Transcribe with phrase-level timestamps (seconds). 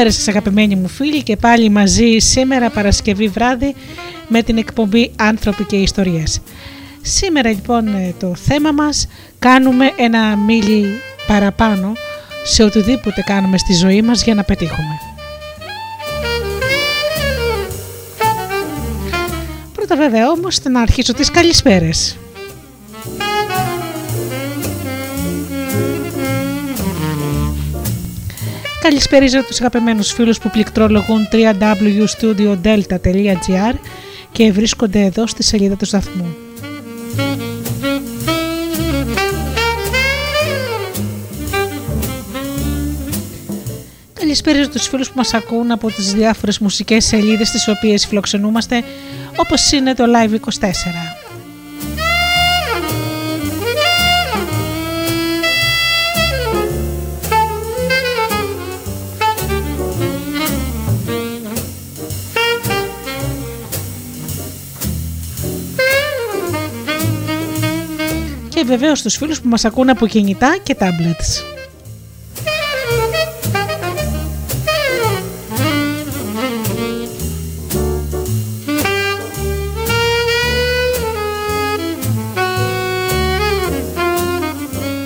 [0.00, 3.74] Καλησπέρα σας αγαπημένοι μου φίλοι και πάλι μαζί σήμερα Παρασκευή βράδυ
[4.28, 6.40] με την εκπομπή «Άνθρωποι και Ιστορίες».
[7.02, 10.86] Σήμερα λοιπόν ε, το θέμα μας κάνουμε ένα μίλι
[11.26, 11.92] παραπάνω
[12.44, 15.00] σε οτιδήποτε κάνουμε στη ζωή μας για να πετύχουμε.
[19.74, 22.19] Πρώτα βέβαια όμως να αρχίσω τις καλησπέρες.
[28.80, 33.74] Καλησπέριζω τους αγαπημένους φίλους που πληκτρολογούν www.studiodelta.gr
[34.32, 36.36] και βρίσκονται εδώ στη σελίδα του σταθμού.
[44.12, 48.82] Καλησπέριζω τους φίλους που μας ακούν από τις διάφορες μουσικές σελίδες τις οποίες φιλοξενούμαστε
[49.36, 50.38] όπως είναι το Live 24.
[68.70, 71.44] Βεβαίως στους φίλους που μας ακούν από κινητά και tablets.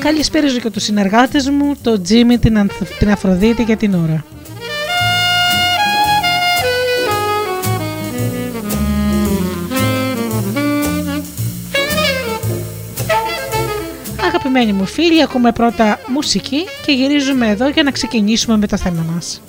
[0.01, 4.25] Καλησπέριζω και τους συνεργάτες μου, το Τζίμι, την, την Αφροδίτη για την ώρα.
[14.57, 19.07] Αγαπημένοι μου φίλοι, ακούμε πρώτα μουσική και γυρίζουμε εδώ για να ξεκινήσουμε με το θέμα
[19.15, 19.41] μας.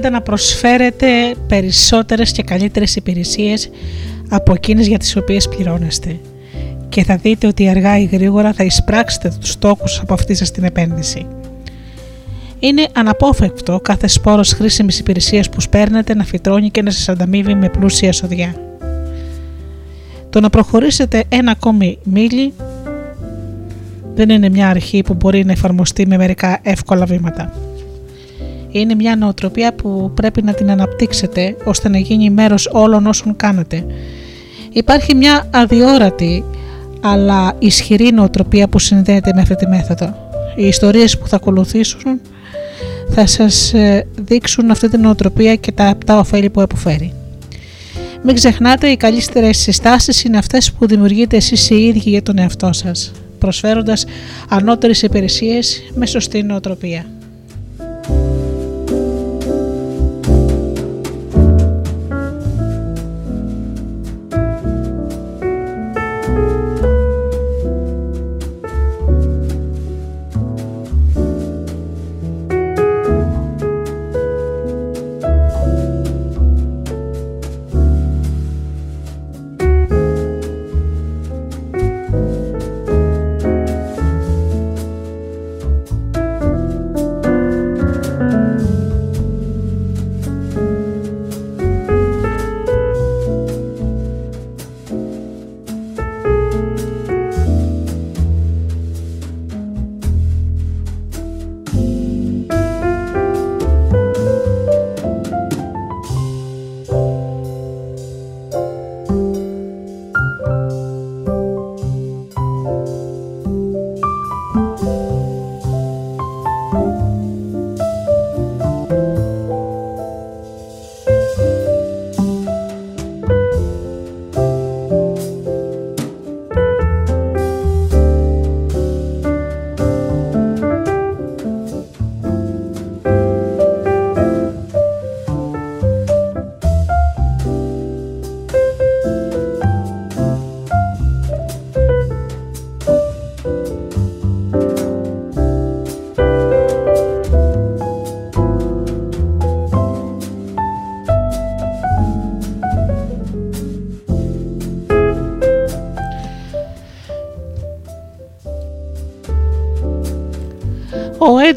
[0.00, 1.06] Πάντα να προσφέρετε
[1.46, 3.70] περισσότερες και καλύτερες υπηρεσίες
[4.28, 6.18] από εκείνες για τις οποίες πληρώνεστε
[6.88, 10.64] και θα δείτε ότι αργά ή γρήγορα θα εισπράξετε τους στόχους από αυτή σας την
[10.64, 11.26] επένδυση.
[12.58, 17.68] Είναι αναπόφευκτο κάθε σπόρος χρήσιμης υπηρεσίας που σπέρνετε να φυτρώνει και να σας ανταμείβει με
[17.68, 18.54] πλούσια σοδιά.
[20.30, 22.52] Το να προχωρήσετε ένα ακόμη μίλι
[24.14, 27.69] δεν είναι μια αρχή που μπορεί να εφαρμοστεί με μερικά εύκολα βήματα.
[28.70, 33.84] Είναι μια νοοτροπία που πρέπει να την αναπτύξετε ώστε να γίνει μέρος όλων όσων κάνετε.
[34.72, 36.44] Υπάρχει μια αδιόρατη
[37.00, 40.14] αλλά ισχυρή νοοτροπία που συνδέεται με αυτή τη μέθοδο.
[40.56, 42.20] Οι ιστορίες που θα ακολουθήσουν
[43.10, 47.12] θα σας ε, δείξουν αυτή την νοοτροπία και τα απτά ωφέλη που αποφέρει.
[48.22, 52.72] Μην ξεχνάτε, οι καλύτερες συστάσεις είναι αυτές που δημιουργείτε εσείς οι ίδιοι για τον εαυτό
[52.72, 54.04] σας, προσφέροντας
[54.48, 57.04] ανώτερες υπηρεσίες με σωστή νοοτροπία.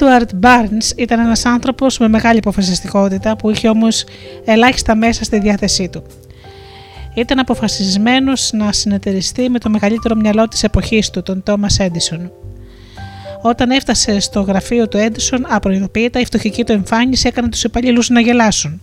[0.03, 4.05] Edward Barnes ήταν ένας άνθρωπος με μεγάλη αποφασιστικότητα που είχε όμως
[4.45, 6.03] ελάχιστα μέσα στη διάθεσή του.
[7.15, 12.31] Ήταν αποφασισμένος να συνεταιριστεί με το μεγαλύτερο μυαλό της εποχής του, τον Τόμας Έντισον.
[13.41, 18.21] Όταν έφτασε στο γραφείο του Έντισον, απροειδοποιητά η φτωχική του εμφάνιση έκανε τους υπαλλήλους να
[18.21, 18.81] γελάσουν.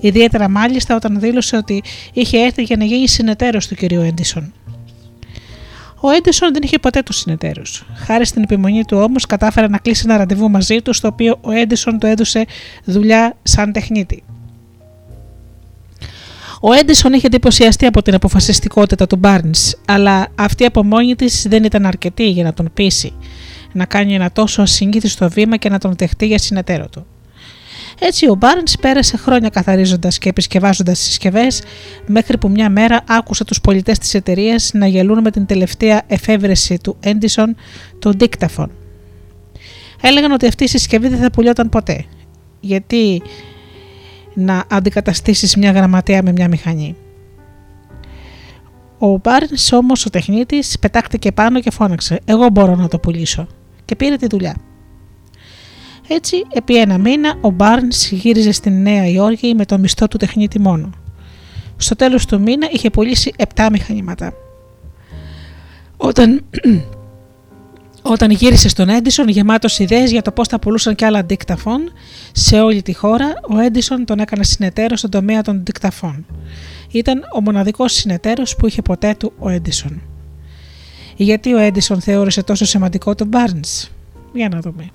[0.00, 4.52] Ιδιαίτερα μάλιστα όταν δήλωσε ότι είχε έρθει για να γίνει συνεταίρος του κυρίου Έντισον.
[6.00, 7.84] Ο Έντισον δεν είχε ποτέ τους συνεταίρους.
[7.94, 11.50] Χάρη στην επιμονή του όμως, κατάφερε να κλείσει ένα ραντεβού μαζί του, στο οποίο ο
[11.50, 12.46] Έντισον του έδωσε
[12.84, 14.22] δουλειά σαν τεχνίτη.
[16.60, 21.64] Ο Έντισον είχε εντυπωσιαστεί από την αποφασιστικότητα του Μπάρνς, αλλά αυτή από μόνη της δεν
[21.64, 23.12] ήταν αρκετή για να τον πείσει
[23.72, 27.06] να κάνει ένα τόσο ασυνήθιστο βήμα και να τον δεχτεί για συνεταίρο του.
[28.02, 31.62] Έτσι ο Μπάρν πέρασε χρόνια καθαρίζοντας και επισκευάζοντας τις συσκευές,
[32.06, 36.78] μέχρι που μια μέρα άκουσε τους πολιτές της εταιρείας να γελούν με την τελευταία εφεύρεση
[36.82, 37.56] του Έντισον,
[37.98, 38.68] το Dictaphone.
[40.00, 42.04] Έλεγαν ότι αυτή η συσκευή δεν θα πουλιόταν ποτέ.
[42.60, 43.22] Γιατί
[44.34, 46.96] να αντικαταστήσεις μια γραμματέα με μια μηχανή.
[48.98, 53.46] Ο Μπάρν όμως ο τεχνίτης πετάχτηκε πάνω και φώναξε: Εγώ μπορώ να το πουλήσω.
[53.84, 54.69] Και πήρε τη δουλειά.
[56.12, 60.60] Έτσι, επί ένα μήνα, ο Μπάρνς γύριζε στην Νέα Υόρκη με το μισθό του τεχνίτη
[60.60, 60.90] μόνο.
[61.76, 64.32] Στο τέλος του μήνα είχε πουλήσει 7 μηχανήματα.
[65.96, 66.44] Όταν,
[68.14, 71.92] όταν γύρισε στον Έντισον γεμάτος ιδέες για το πώς θα πουλούσαν και άλλα δικταφών
[72.32, 76.26] σε όλη τη χώρα, ο Έντισον τον έκανε συνεταίρο στον τομέα των δικταφών.
[76.90, 80.02] Ήταν ο μοναδικός συνεταίρος που είχε ποτέ του ο Έντισον.
[81.16, 83.88] Γιατί ο Έντισον θεώρησε τόσο σημαντικό τον Μπάρνς;
[84.32, 84.90] Για να δούμε.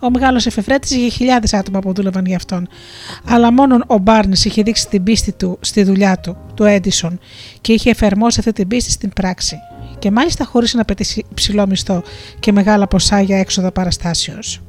[0.00, 2.68] Ο μεγάλος εφευρέτη είχε χιλιάδες άτομα που δούλευαν για αυτόν.
[3.24, 7.18] Αλλά μόνο ο Μπάρν είχε δείξει την πίστη του στη δουλειά του, του Έντισον,
[7.60, 9.56] και είχε εφαρμόσει αυτή την πίστη στην πράξη.
[9.98, 12.02] Και μάλιστα χωρίς να πετύχει ψηλό μισθό
[12.40, 14.60] και μεγάλα ποσά για έξοδα παραστάσεως.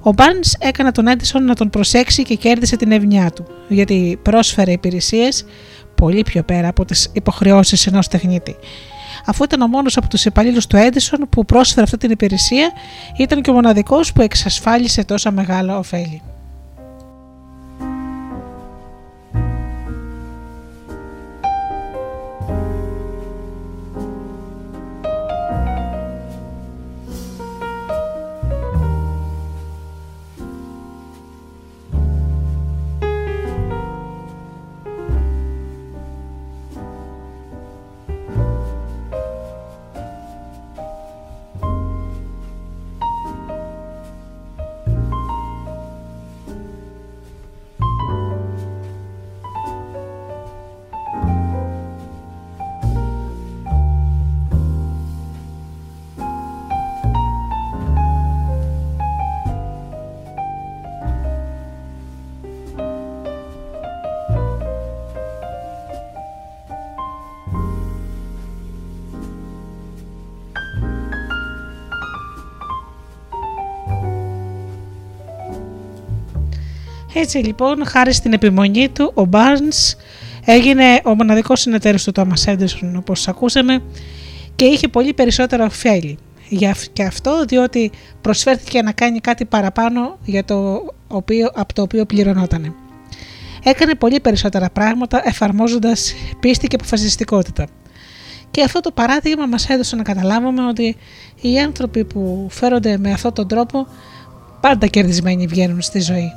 [0.00, 4.72] Ο Μπάρν έκανε τον Έντισον να τον προσέξει και κέρδισε την ευνοιά του, γιατί πρόσφερε
[4.72, 5.44] υπηρεσίες
[5.94, 8.56] πολύ πιο πέρα από τις υποχρεώσεις ενός τεχνίτη
[9.26, 12.72] αφού ήταν ο μόνος από τους υπαλλήλους του Edison που πρόσφερε αυτή την υπηρεσία,
[13.16, 16.22] ήταν και ο μοναδικός που εξασφάλισε τόσα μεγάλα ωφέλη.
[77.18, 79.96] Έτσι λοιπόν, χάρη στην επιμονή του, ο Barnes
[80.44, 83.82] έγινε ο μοναδικός συνεταίρος του Thomas Edison όπως ακούσαμε
[84.56, 86.18] και είχε πολύ περισσότερα ωφέλη.
[86.92, 92.74] Και αυτό διότι προσφέρθηκε να κάνει κάτι παραπάνω για το οποίο, από το οποίο πληρωνόταν.
[93.64, 97.66] Έκανε πολύ περισσότερα πράγματα εφαρμόζοντας πίστη και αποφασιστικότητα.
[98.50, 100.96] Και αυτό το παράδειγμα μας έδωσε να καταλάβουμε ότι
[101.40, 103.86] οι άνθρωποι που φέρονται με αυτόν τον τρόπο
[104.60, 106.32] πάντα κερδισμένοι βγαίνουν στη ζωή.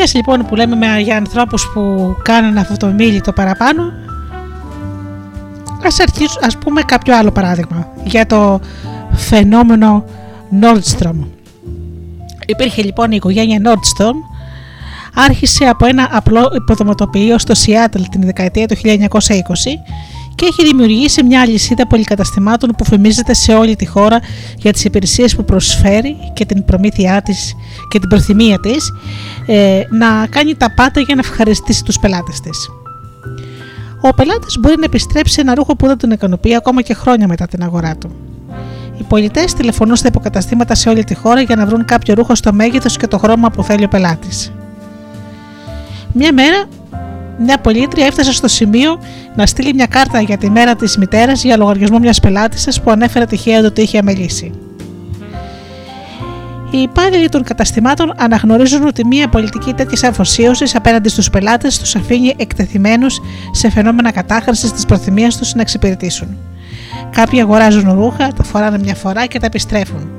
[0.00, 3.92] Μιας λοιπόν που λέμε με, για ανθρώπους που κάνουν αυτό το μίλητο παραπάνω,
[5.84, 8.60] ας, αρχίσουμε, ας πούμε κάποιο άλλο παράδειγμα για το
[9.12, 10.04] φαινόμενο
[10.60, 11.26] Nordstrom.
[12.46, 14.14] Υπήρχε λοιπόν η οικογένεια Nordstrom,
[15.14, 18.88] άρχισε από ένα απλό υποδοματοποιείο στο Seattle την δεκαετία του 1920
[20.40, 24.20] και έχει δημιουργήσει μια αλυσίδα πολυκαταστημάτων που φημίζεται σε όλη τη χώρα
[24.56, 27.54] για τις υπηρεσίες που προσφέρει και την προμήθειά της
[27.88, 28.92] και την προθυμία της
[29.46, 32.68] ε, να κάνει τα πάντα για να ευχαριστήσει τους πελάτες της.
[34.00, 37.46] Ο πελάτης μπορεί να επιστρέψει ένα ρούχο που δεν τον ικανοποιεί ακόμα και χρόνια μετά
[37.46, 38.10] την αγορά του.
[38.98, 42.52] Οι πολιτές τηλεφωνούν στα υποκαταστήματα σε όλη τη χώρα για να βρουν κάποιο ρούχο στο
[42.52, 44.52] μέγεθος και το χρώμα που θέλει ο πελάτης.
[46.12, 46.64] Μια μέρα
[47.42, 49.00] μια πολίτρια έφτασε στο σημείο
[49.34, 53.26] να στείλει μια κάρτα για τη μέρα της μητέρας για λογαριασμό μιας πελάτησα που ανέφερε
[53.26, 54.52] τυχαία ότι είχε αμελήσει.
[56.70, 62.34] Οι υπάλληλοι των καταστημάτων αναγνωρίζουν ότι μια πολιτική τέτοιας αφοσίωσης απέναντι στους πελάτες τους αφήνει
[62.36, 63.20] εκτεθειμένους
[63.52, 66.36] σε φαινόμενα κατάχρησης της προθυμίας τους να εξυπηρετήσουν.
[67.10, 70.10] Κάποιοι αγοράζουν ρούχα, τα φοράνε μια φορά και τα επιστρέφουν.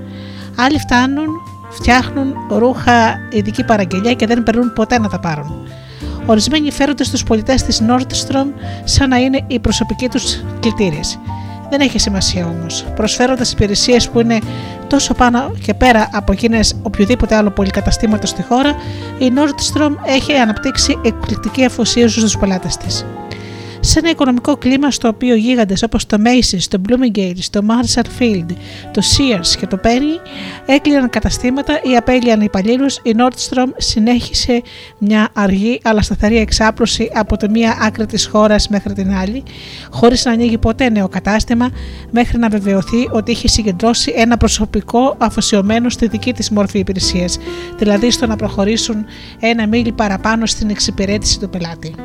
[0.56, 1.28] Άλλοι φτάνουν,
[1.70, 5.71] φτιάχνουν ρούχα ειδική παραγγελία και δεν περνούν ποτέ να τα πάρουν.
[6.32, 8.46] Ορισμένοι φέρονται στους πολιτές της Nordstrom
[8.84, 11.20] σαν να είναι οι προσωπικοί τους κλητήρες.
[11.70, 12.86] Δεν έχει σημασία όμως.
[12.96, 14.40] Προσφέροντας υπηρεσίες που είναι
[14.88, 18.70] τόσο πάνω και πέρα από εκείνες οποιοδήποτε άλλο πολυκαταστήματο στη χώρα,
[19.18, 23.06] η Nordstrom έχει αναπτύξει εκπληκτική αφοσίωση στους πελάτες της
[23.84, 28.46] σε ένα οικονομικό κλίμα στο οποίο γίγαντες όπως το Macy's, το Bloomingdale, το Marshall Field,
[28.92, 30.30] το Sears και το Penny
[30.66, 34.62] έκλειναν καταστήματα ή απέλυαν υπαλλήλους, η Nordstrom συνέχισε
[34.98, 39.44] μια αργή αλλά σταθερή εξάπλωση από τη μία άκρη της χώρας μέχρι την άλλη,
[39.92, 41.70] χωρίς να ανοίγει ποτέ νέο κατάστημα,
[42.12, 47.38] μέχρι να βεβαιωθεί ότι είχε συγκεντρώσει ένα προσωπικό αφοσιωμένο στη δική της μόρφη υπηρεσίας,
[47.78, 49.06] δηλαδή στο να προχωρήσουν
[49.40, 51.96] ένα μίλι παραπάνω στην εξυπηρέτηση του πελάτη.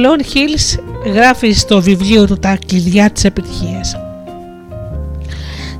[0.00, 0.78] Ναπολεόν Χίλς
[1.14, 3.96] γράφει στο βιβλίο του τα κλειδιά της επιτυχίας.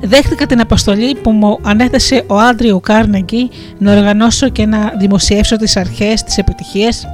[0.01, 5.77] Δέχτηκα την αποστολή που μου ανέθεσε ο Άντριου Κάρνεγκη να οργανώσω και να δημοσιεύσω τις
[5.77, 7.05] αρχές της επιτυχίας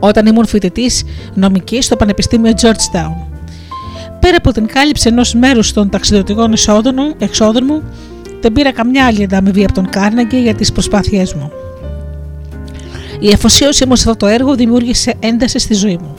[0.00, 1.04] όταν ήμουν φοιτητής
[1.34, 3.14] νομικής στο Πανεπιστήμιο Georgetown.
[4.20, 6.52] Πέρα από την κάλυψη ενός μέρους των ταξιδιωτικών
[7.18, 7.82] εξόδων μου,
[8.40, 11.50] δεν πήρα καμιά άλλη ανταμοιβή από τον Κάρνεγκη για τις προσπάθειές μου.
[13.20, 16.14] Η αφοσίωσή μου σε αυτό το έργο δημιούργησε ένταση στη ζωή μου.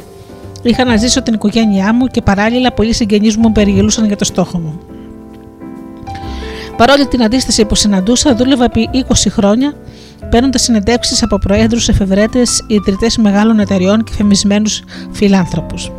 [0.61, 4.57] Είχα να ζήσω την οικογένειά μου και παράλληλα πολλοί συγγενείς μου περιγελούσαν για το στόχο
[4.57, 4.79] μου.
[6.77, 9.73] Παρόλη την αντίσταση που συναντούσα, δούλευα επί 20 χρόνια,
[10.29, 15.91] παίρνοντας συνεντεύξεις από προέδρους, εφευρέτες, ιδρυτές μεγάλων εταιριών και φεμισμένους φιλάνθρωπους.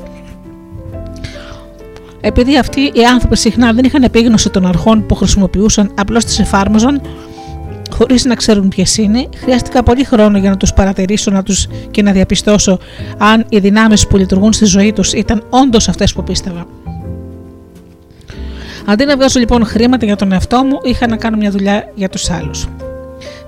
[2.20, 7.00] Επειδή αυτοί οι άνθρωποι συχνά δεν είχαν επίγνωση των αρχών που χρησιμοποιούσαν, απλώς τις εφάρμοζαν,
[7.98, 12.02] χωρίς να ξέρουν ποιες είναι, χρειάστηκα πολύ χρόνο για να τους παρατηρήσω να τους και
[12.02, 12.78] να διαπιστώσω
[13.18, 16.66] αν οι δυνάμεις που λειτουργούν στη ζωή τους ήταν όντως αυτές που πίστευα.
[18.86, 22.08] Αντί να βγάζω λοιπόν χρήματα για τον εαυτό μου, είχα να κάνω μια δουλειά για
[22.08, 22.68] τους άλλους.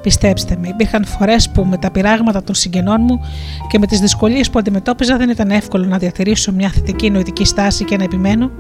[0.03, 3.21] Πιστέψτε με, υπήρχαν φορές που με τα πειράγματα των συγγενών μου
[3.69, 7.85] και με τις δυσκολίες που αντιμετώπιζα δεν ήταν εύκολο να διατηρήσω μια θετική νοητική στάση
[7.85, 8.51] και να επιμένω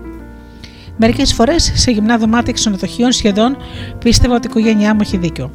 [0.96, 3.56] Μερικές φορές σε γυμνά δωμάτια ξενοδοχείων σχεδόν
[3.98, 5.50] πίστευα ότι η οικογένειά μου έχει δίκιο.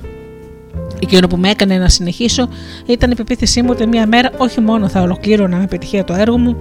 [1.01, 2.49] Εκείνο που με έκανε να συνεχίσω
[2.85, 6.37] ήταν η πεποίθησή μου ότι μία μέρα όχι μόνο θα ολοκλήρωνα με επιτυχία το έργο
[6.37, 6.57] μου,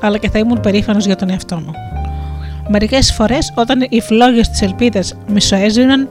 [0.00, 1.70] αλλά και θα ήμουν περήφανος για τον εαυτό μου.
[2.68, 6.08] Μερικές φορές, όταν οι φλόγες της ελπίδας μισοέζηναν,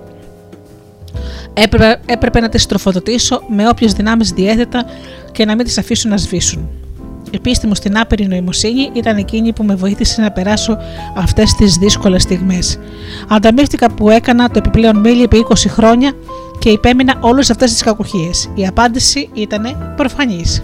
[1.57, 4.85] Έπρεπε, έπρεπε να τις τροφοδοτήσω με όποιες δυνάμεις διέθετα
[5.31, 6.69] και να μην τις αφήσω να σβήσουν.
[7.31, 10.77] Η πίστη μου στην άπειρη νοημοσύνη ήταν εκείνη που με βοήθησε να περάσω
[11.15, 12.79] αυτές τις δύσκολες στιγμές.
[13.27, 16.11] Ανταμείφθηκα που έκανα το επιπλέον μίλι επί 20 χρόνια
[16.59, 18.29] και υπέμεινα όλες αυτές τις κακοχίε.
[18.55, 20.63] Η απάντηση ήταν προφανής.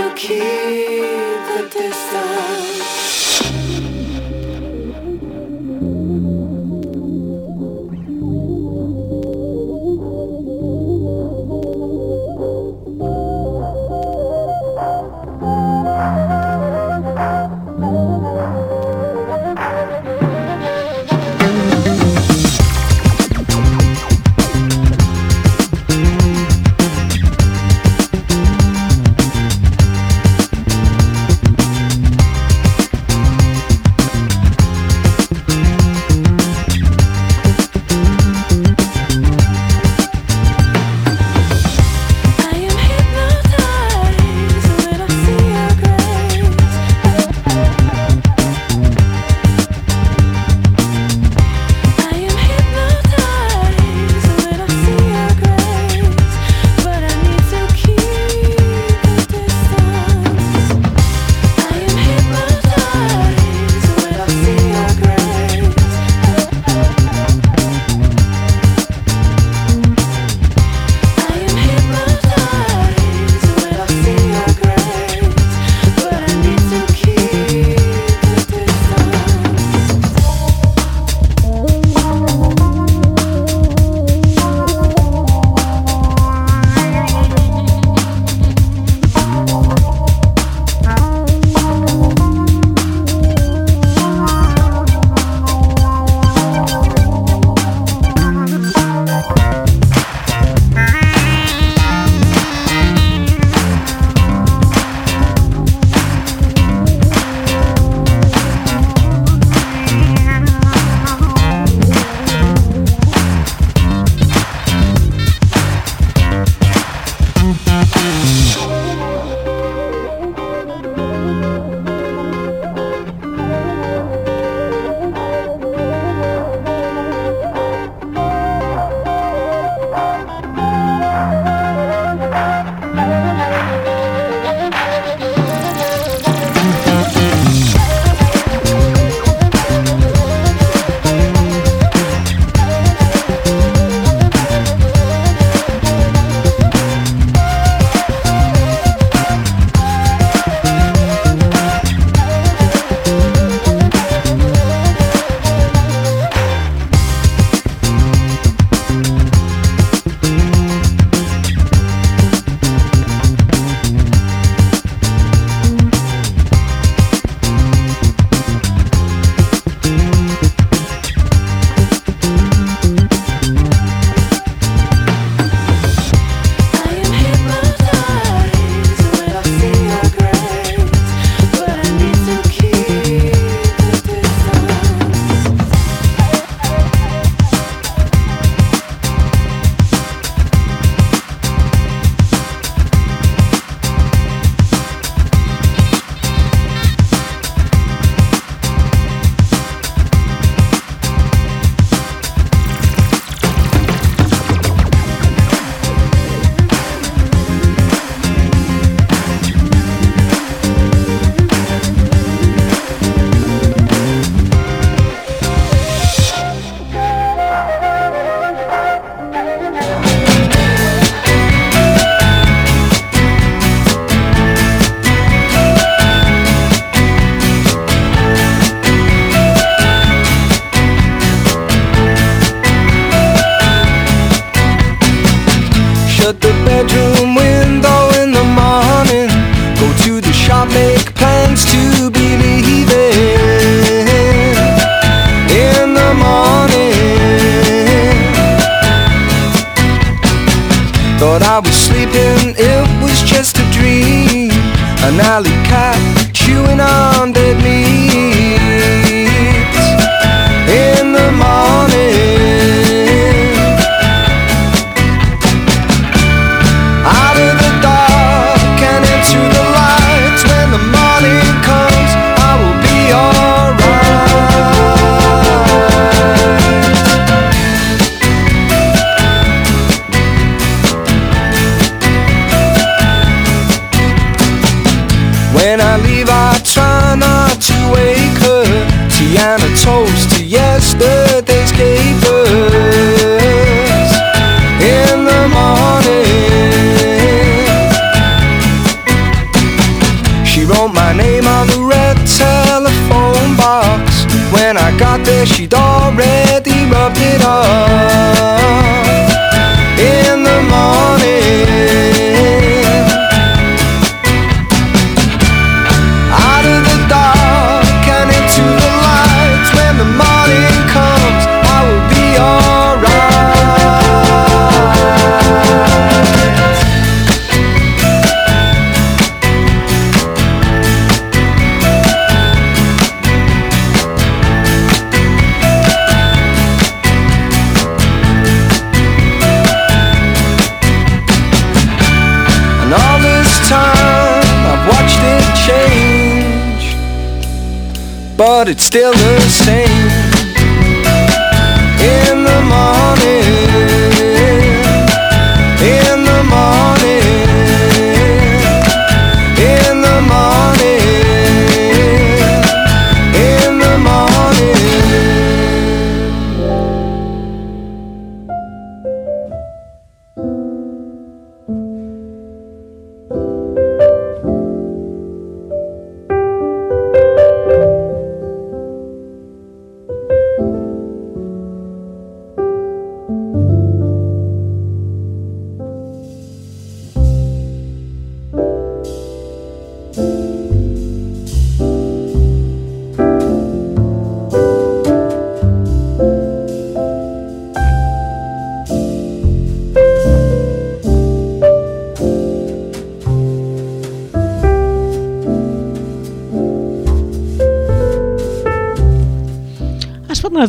[0.00, 2.39] to keep the distance.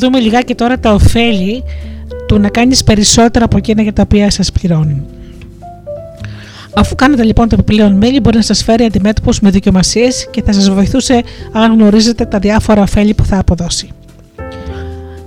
[0.02, 1.64] Δούμε λιγάκι τώρα τα ωφέλη
[2.28, 5.06] του να κάνεις περισσότερα από εκείνα για τα οποία σας πληρώνουν.
[6.74, 10.54] Αφού κάνετε λοιπόν το επιπλέον μέλη, μπορεί να σας φέρει αντιμέτωπους με δικαιομασίες και θα
[10.54, 13.90] σας βοηθούσε αν γνωρίζετε τα διάφορα ωφέλη που θα αποδώσει.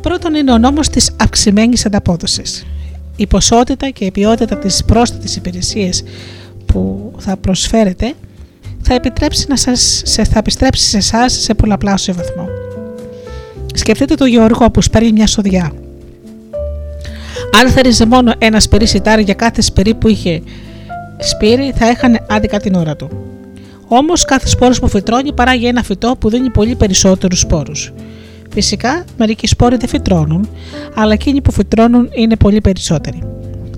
[0.00, 2.66] Πρώτον είναι ο νόμος της αυξημένης ανταπόδοσης.
[3.16, 6.02] Η ποσότητα και η ποιότητα της πρόσθετης υπηρεσίας
[6.66, 8.12] που θα προσφέρετε
[8.82, 12.63] θα, επιτρέψει να σας, σε, θα επιστρέψει σε εσάς σε πολλαπλάσιο βαθμό.
[13.76, 15.72] Σκεφτείτε το Γιώργο που σπέρνει μια σοδιά.
[17.60, 20.42] Αν θέριζε μόνο ένα σπυρί σιτάρι για κάθε σπυρί που είχε
[21.18, 23.08] σπύρι, θα έχανε άδικα την ώρα του.
[23.88, 27.92] Όμως, κάθε σπόρος που φυτρώνει παράγει ένα φυτό που δίνει πολύ περισσότερους σπόρους.
[28.52, 30.48] Φυσικά, μερικοί σπόροι δεν φυτρώνουν,
[30.94, 33.22] αλλά εκείνοι που φυτρώνουν είναι πολύ περισσότεροι.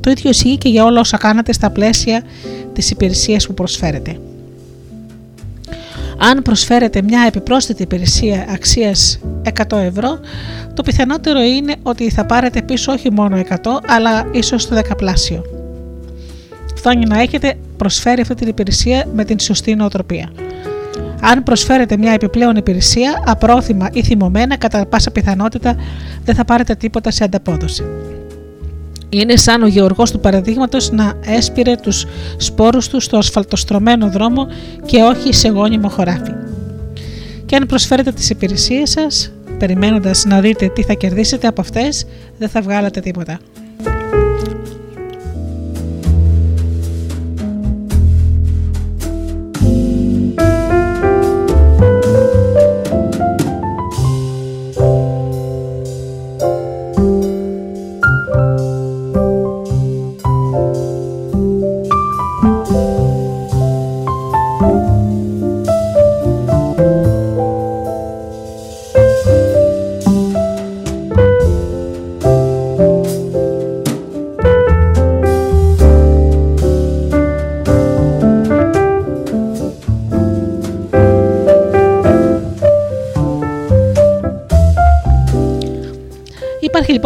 [0.01, 2.23] Το ίδιο ισχύει και για όλα όσα κάνατε στα πλαίσια
[2.73, 4.19] της υπηρεσίας που προσφέρετε.
[6.19, 9.19] Αν προσφέρετε μια επιπρόσθετη υπηρεσία αξίας
[9.69, 10.19] 100 ευρώ,
[10.75, 13.55] το πιθανότερο είναι ότι θα πάρετε πίσω όχι μόνο 100,
[13.87, 15.43] αλλά ίσως το δεκαπλάσιο.
[16.77, 20.31] Φτάνει να έχετε προσφέρει αυτή την υπηρεσία με την σωστή νοοτροπία.
[21.21, 25.77] Αν προσφέρετε μια επιπλέον υπηρεσία, απρόθυμα ή θυμωμένα, κατά πάσα πιθανότητα
[26.25, 27.85] δεν θα πάρετε τίποτα σε ανταπόδοση.
[29.09, 34.47] Είναι σαν ο γεωργός του παραδείγματος να έσπηρε τους σπόρους του στο ασφαλτοστρωμένο δρόμο
[34.87, 36.33] και όχι σε γόνιμο χωράφι.
[37.47, 42.07] Και αν προσφέρετε τις υπηρεσίες σας, περιμένοντας να δείτε τι θα κερδίσετε από αυτές,
[42.39, 43.39] δεν θα βγάλετε τίποτα.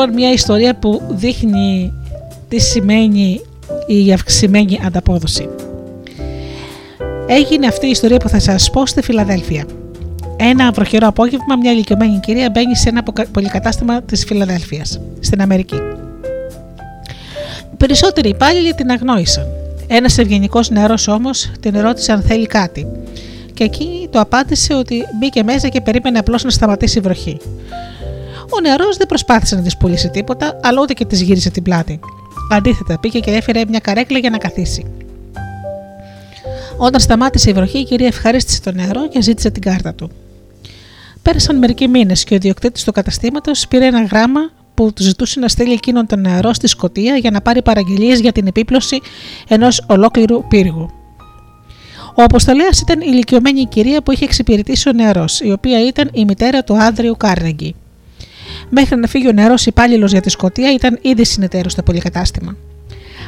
[0.00, 1.92] Λοιπόν μια ιστορία που δείχνει
[2.48, 3.40] τι σημαίνει
[3.86, 5.48] η αυξημένη ανταπόδοση.
[7.26, 9.64] Έγινε αυτή η ιστορία που θα σας πω στη Φιλαδέλφια.
[10.36, 15.76] Ένα βροχερό απόγευμα, μια ηλικιωμένη κυρία μπαίνει σε ένα πολυκατάστημα της Φιλαδέλφιας, στην Αμερική.
[17.76, 19.46] περισσότεροι υπάλληλοι την αγνόησαν.
[19.86, 22.86] Ένας ευγενικός νεαρός όμως την ρώτησε αν θέλει κάτι.
[23.54, 27.38] Και εκεί το απάντησε ότι μπήκε μέσα και περίμενε απλώς να σταματήσει η βροχή.
[28.50, 32.00] Ο νεαρός δεν προσπάθησε να της πουλήσει τίποτα, αλλά ούτε και της γύρισε την πλάτη.
[32.50, 34.84] Αντίθετα, πήγε και έφερε μια καρέκλα για να καθίσει.
[36.76, 40.10] Όταν σταμάτησε η βροχή, η κυρία ευχαρίστησε το νεαρό και ζήτησε την κάρτα του.
[41.22, 44.40] Πέρασαν μερικοί μήνες και ο ιδιοκτήτης του καταστήματος πήρε ένα γράμμα
[44.74, 48.32] που του ζητούσε να στείλει εκείνον τον νεαρό στη Σκωτία για να πάρει παραγγελίες για
[48.32, 49.00] την επίπλωση
[49.48, 50.90] ενός ολόκληρου πύργου.
[52.14, 56.24] Ο αποστολέας ήταν η ηλικιωμένη κυρία που είχε εξυπηρετήσει ο νεαρός, η οποία ήταν η
[56.24, 57.74] μητέρα του Άνδριου Κάρνεγκη.
[58.70, 62.56] Μέχρι να φύγει ο νεαρός υπάλληλος για τη Σκωτία, ήταν ήδη συνεταίρος στο πολυκατάστημα.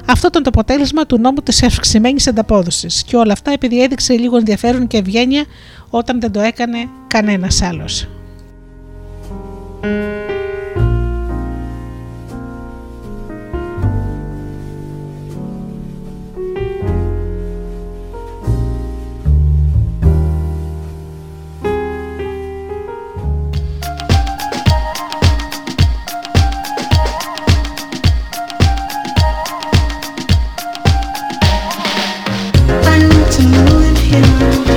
[0.07, 4.37] Αυτό ήταν το αποτέλεσμα του νόμου της αυξημένης ανταπόδοσης, και όλα αυτά επειδή έδειξε λίγο
[4.37, 5.45] ενδιαφέρον και ευγένεια
[5.91, 8.09] όταν δεν το έκανε κανένας άλλος.
[34.13, 34.72] You.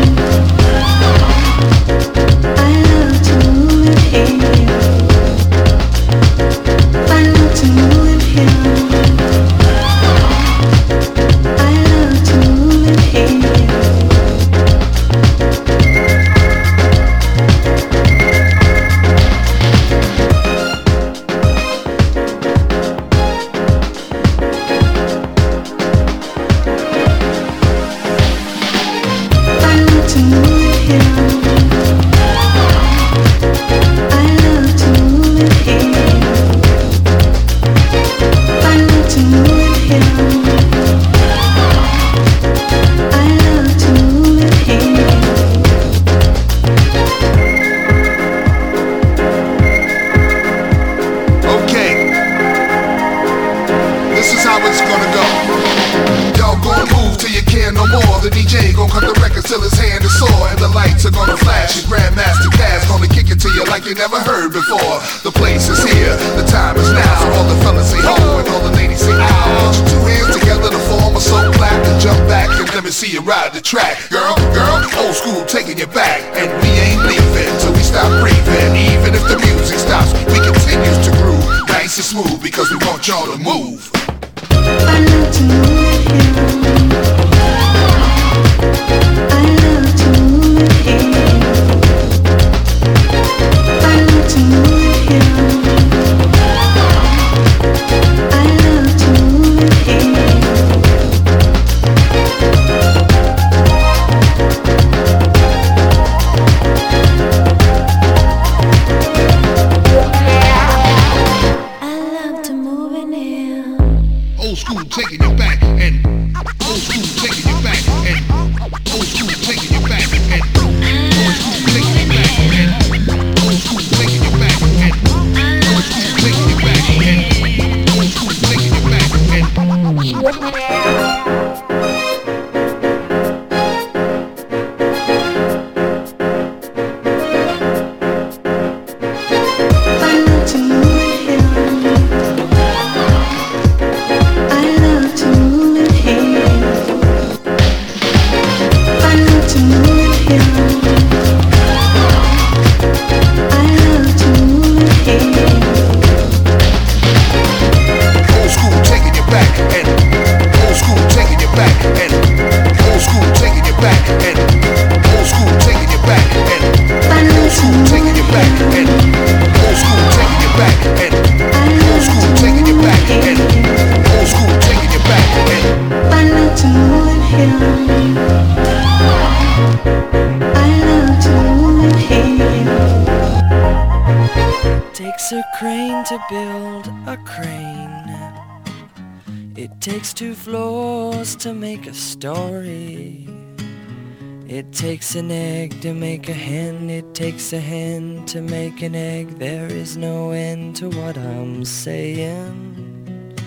[197.46, 199.38] Takes a hen to make an egg.
[199.38, 203.38] There is no end to what I'm saying.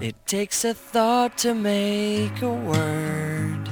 [0.00, 3.68] It takes a thought to make a word.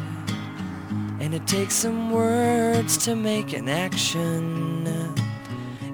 [1.21, 4.89] And it takes some words to make an action.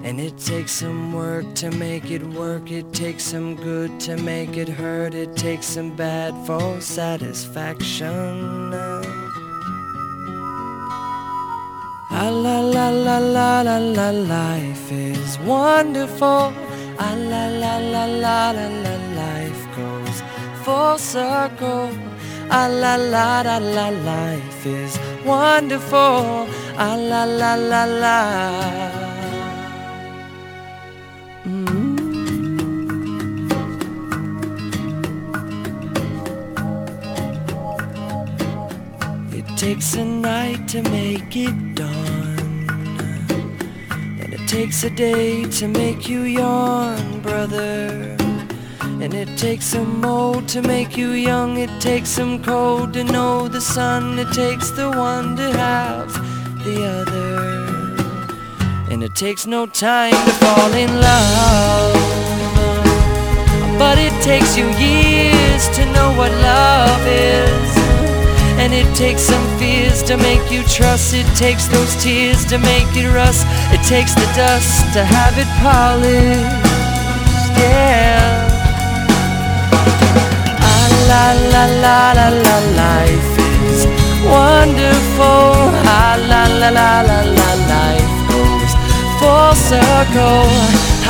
[0.03, 2.71] And it takes some work to make it work.
[2.71, 5.13] It takes some good to make it hurt.
[5.13, 9.12] It takes some bad for satisfaction.
[12.25, 16.53] Ah la la la la la la life is wonderful.
[16.97, 20.17] Ah la la la la la la life goes
[20.63, 21.89] full circle.
[22.49, 26.47] Ah la la la la life is wonderful.
[26.77, 29.02] Ah la la la la.
[39.63, 42.67] Takes a night to make it dawn.
[44.19, 48.17] And it takes a day to make you yawn, brother.
[48.81, 51.59] And it takes some mold to make you young.
[51.59, 54.19] It takes some cold to know the sun.
[54.19, 56.11] It takes the one to have
[56.65, 57.31] the other.
[58.91, 61.95] And it takes no time to fall in love.
[63.79, 67.72] But it takes you years to know what love is.
[68.63, 71.13] And it takes some fears to make you trust.
[71.13, 73.45] It takes those tears to make it rust.
[73.75, 76.47] It takes the dust to have it polished.
[77.59, 78.47] Yeah.
[80.63, 83.33] Ah, la la la la la life
[83.67, 83.83] is
[84.31, 85.51] wonderful.
[85.83, 88.71] Ah, la la la la la life goes
[89.19, 90.47] full circle.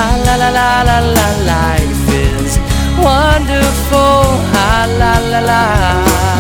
[0.02, 2.58] Ah, la la la la la life is
[2.98, 4.26] wonderful.
[4.58, 6.33] Ah, la la la.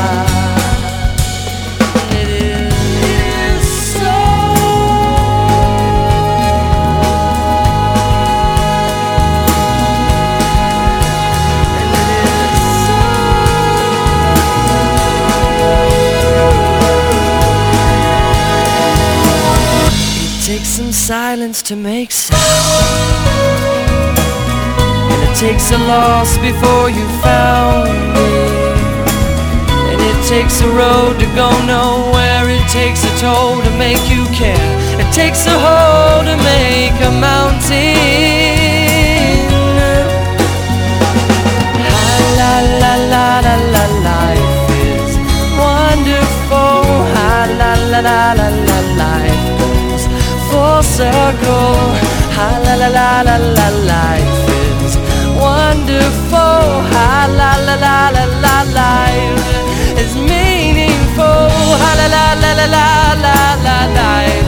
[21.03, 22.39] Silence to make sound.
[25.11, 28.31] And it takes a loss before you found me.
[29.91, 32.47] And it takes a road to go nowhere.
[32.47, 34.71] It takes a toll to make you care.
[35.01, 37.83] It takes a hole to make a mountain.
[42.39, 45.11] La la la la la life is
[45.59, 46.79] wonderful.
[47.19, 49.42] La la la la la life
[50.97, 51.73] circle.
[52.35, 54.37] Ha la la la la la, life
[54.85, 54.95] is
[55.41, 56.65] wonderful.
[56.93, 57.07] Ha
[57.39, 59.45] la la la la la, life
[60.03, 61.49] is meaningful.
[61.81, 62.87] Ha la la la la
[63.25, 64.42] la la, life.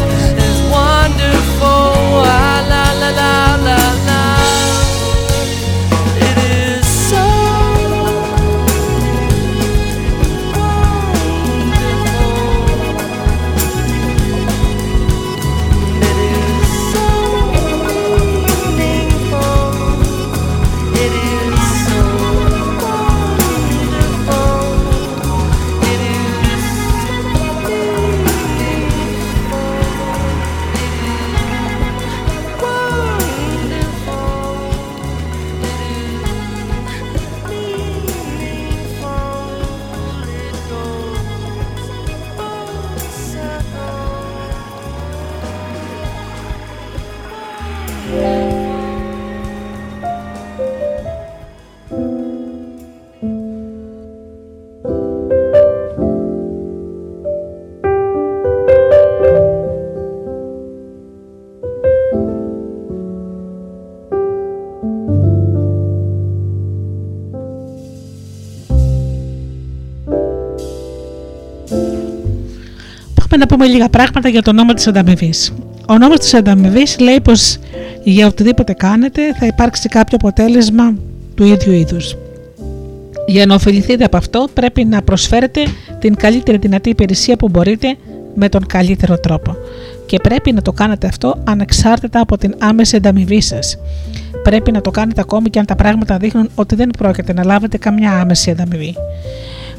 [73.36, 75.53] Πάμε να πούμε λίγα πράγματα για το νόμο της ανταμοιβής.
[75.88, 77.57] Ο νόμος της ανταμοιβής λέει πως
[78.03, 80.93] για οτιδήποτε κάνετε θα υπάρξει κάποιο αποτέλεσμα
[81.36, 82.15] του ίδιου είδους.
[83.27, 85.61] Για να ωφεληθείτε από αυτό πρέπει να προσφέρετε
[85.99, 87.95] την καλύτερη δυνατή υπηρεσία που μπορείτε
[88.36, 89.55] με τον καλύτερο τρόπο.
[90.05, 93.77] Και πρέπει να το κάνετε αυτό ανεξάρτητα από την άμεση ανταμοιβή σας.
[94.43, 97.77] Πρέπει να το κάνετε ακόμη και αν τα πράγματα δείχνουν ότι δεν πρόκειται να λάβετε
[97.77, 98.95] καμιά άμεση ανταμοιβή.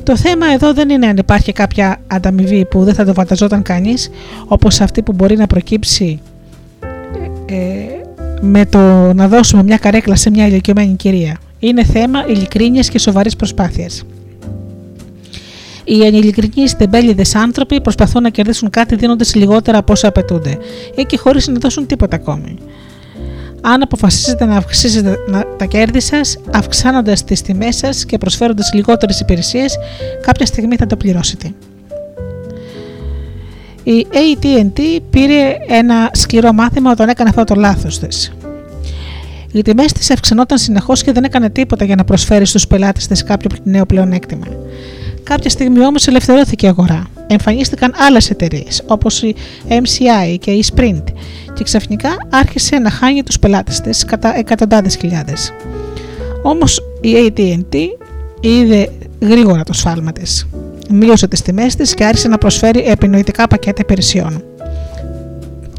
[0.07, 4.11] Το θέμα εδώ δεν είναι αν υπάρχει κάποια ανταμοιβή που δεν θα το φανταζόταν κανείς,
[4.47, 6.21] όπως αυτή που μπορεί να προκύψει
[7.47, 7.57] ε,
[8.41, 11.39] με το να δώσουμε μια καρέκλα σε μια ηλικιωμένη κυρία.
[11.59, 14.05] Είναι θέμα ειλικρίνειας και σοβαρής προσπάθειας.
[15.85, 20.59] Οι ανηλικρινεί τεμπέληδε άνθρωποι προσπαθούν να κερδίσουν κάτι δίνοντας λιγότερα από όσα απαιτούνται
[20.95, 22.57] ή και χωρίς να δώσουν τίποτα ακόμη.
[23.69, 25.17] Αν αποφασίσετε να αυξήσετε
[25.57, 29.77] τα κέρδη σας, αυξάνοντας τις τιμές σας και προσφέροντας λιγότερες υπηρεσίες,
[30.23, 31.55] κάποια στιγμή θα το πληρώσετε.
[33.83, 38.33] Η AT&T πήρε ένα σκληρό μάθημα όταν έκανε αυτό το λάθος της.
[39.53, 43.23] Οι τιμές της αυξανόταν συνεχώς και δεν έκανε τίποτα για να προσφέρει στους πελάτες της
[43.23, 44.47] κάποιο νέο πλεονέκτημα.
[45.23, 47.07] Κάποια στιγμή όμως ελευθερώθηκε η αγορά.
[47.27, 49.35] Εμφανίστηκαν άλλες εταιρείες όπως η
[49.69, 51.05] MCI και η Sprint
[51.57, 55.53] και ξαφνικά άρχισε να χάνει τους πελάτες της κατά εκατοντάδες χιλιάδες.
[56.43, 57.77] Όμως η ATT
[58.41, 60.47] είδε γρήγορα το σφάλμα της.
[60.91, 64.43] Μείωσε τις τιμές της και άρχισε να προσφέρει επινοητικά πακέτα υπηρεσιών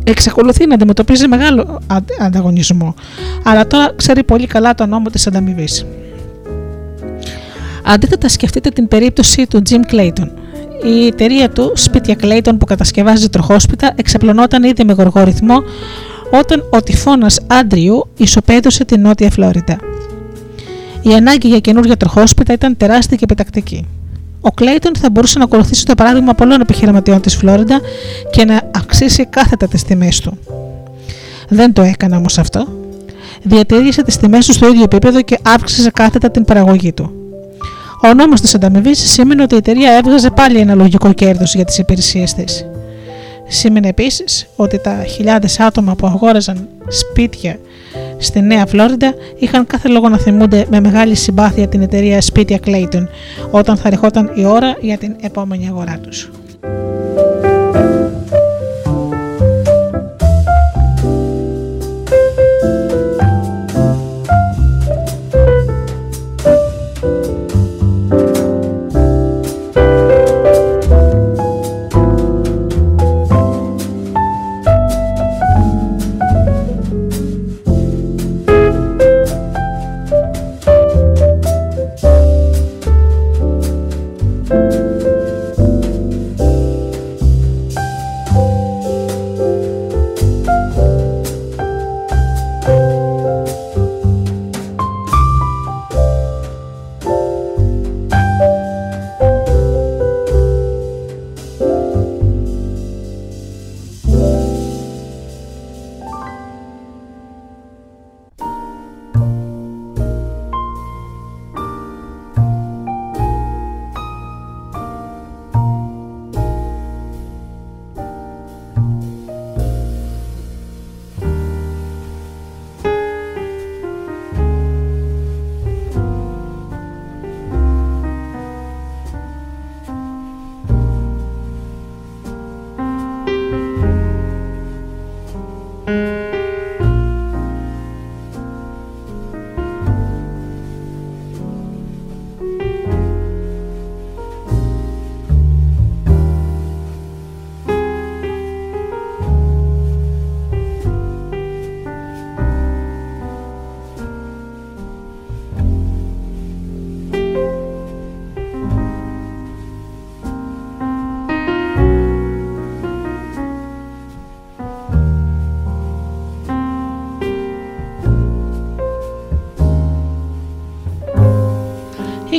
[0.09, 1.82] εξακολουθεί να αντιμετωπίζει μεγάλο
[2.19, 2.95] ανταγωνισμό,
[3.43, 5.86] αλλά τώρα ξέρει πολύ καλά το νόμο της ανταμοιβής.
[7.84, 10.30] Αντίθετα σκεφτείτε την περίπτωση του Jim Clayton.
[10.84, 15.63] Η εταιρεία του, σπίτια Clayton που κατασκευάζει τροχόσπιτα, εξαπλωνόταν ήδη με γοργό ρυθμό
[16.32, 19.78] όταν ο τυφώνας Άντριου ισοπαίδωσε την Νότια Φλόριντα.
[21.01, 23.86] Η ανάγκη για καινούργια τροχόσπιτα ήταν τεράστια και επιτακτική
[24.47, 27.80] ο Κλέιτον θα μπορούσε να ακολουθήσει το παράδειγμα πολλών επιχειρηματιών της Φλόριντα
[28.32, 30.38] και να αυξήσει κάθετα τις τιμές του.
[31.49, 32.67] Δεν το έκανε όμως αυτό.
[33.43, 37.26] Διατήρησε τις τιμές του στο ίδιο επίπεδο και αύξησε κάθετα την παραγωγή του.
[38.04, 41.78] Ο νόμος της ανταμοιβής σήμαινε ότι η εταιρεία έβγαζε πάλι ένα λογικό κέρδος για τις
[41.78, 42.66] υπηρεσίες της.
[43.48, 47.60] Σήμαινε επίσης ότι τα χιλιάδες άτομα που αγόραζαν σπίτια
[48.18, 53.08] στη Νέα Φλόριντα είχαν κάθε λόγο να θυμούνται με μεγάλη συμπάθεια την εταιρεία σπίτια Clayton
[53.52, 56.30] όταν θα ρεχόταν η ώρα για την επόμενη αγορά τους.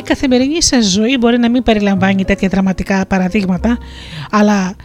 [0.08, 3.78] Καθημερινή σας ζωή μπορεί να μην περιλαμβάνει τέτοια δραματικά παραδείγματα,
[4.30, 4.76] αλλά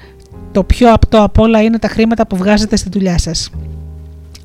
[0.52, 3.50] το πιο απτό απ' όλα είναι τα χρήματα που βγάζετε στη δουλειά σας.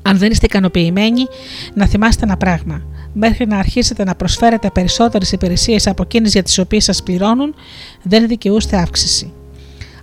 [0.01, 1.27] Αν δεν είστε ικανοποιημένοι,
[1.73, 2.81] να θυμάστε ένα πράγμα.
[3.13, 7.55] Μέχρι να αρχίσετε να προσφέρετε περισσότερες υπηρεσίες από εκείνες για τις οποίες σας πληρώνουν,
[8.01, 9.33] δεν δικαιούστε αύξηση.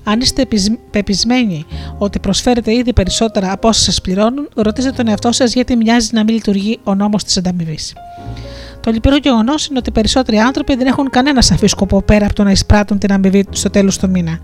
[0.04, 0.46] Αν είστε
[0.90, 1.64] πεπισμένοι
[1.98, 6.24] ότι προσφέρετε ήδη περισσότερα από όσα σας πληρώνουν, ρωτήστε τον εαυτό σας γιατί μοιάζει να
[6.24, 7.94] μην λειτουργεί ο νόμος της ανταμοιβής.
[8.86, 12.42] Το λυπηρό γεγονός είναι ότι περισσότεροι άνθρωποι δεν έχουν κανένα σαφή σκοπό πέρα από το
[12.42, 14.38] να εισπράττουν την αμοιβή στο τέλος του μήνα.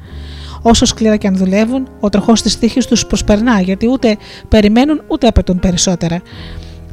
[0.63, 4.17] Όσο σκληρά και αν δουλεύουν, ο τροχός της τύχης τους προσπερνά γιατί ούτε
[4.49, 6.23] περιμένουν ούτε απαιτούν περισσότερα.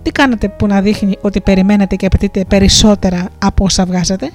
[0.02, 4.32] Τι κάνετε που να δείχνει ότι περιμένετε και απαιτείτε περισσότερα από όσα βγάζετε.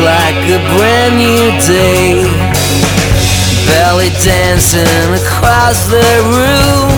[0.00, 2.24] like a brand new day.
[3.66, 6.90] Belly dancing across the room.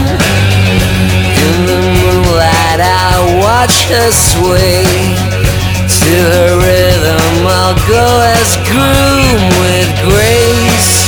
[1.44, 4.84] In the moonlight, I watch her sway.
[5.88, 11.07] To her rhythm, I'll go as groom with grace.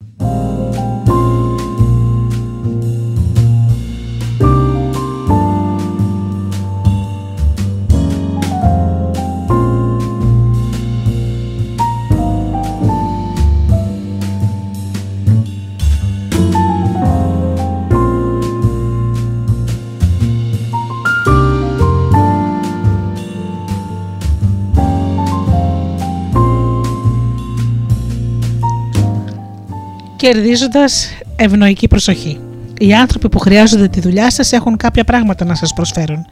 [30.21, 32.39] Κερδίζοντας ευνοϊκή προσοχή.
[32.79, 36.25] Οι άνθρωποι που χρειάζονται τη δουλειά σας έχουν κάποια πράγματα να σας προσφέρουν.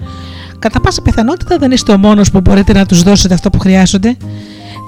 [0.60, 4.18] Κατά πάσα πιθανότητα δεν είστε ο μόνος που μπορείτε να τους δώσετε αυτό που χρειάζονται.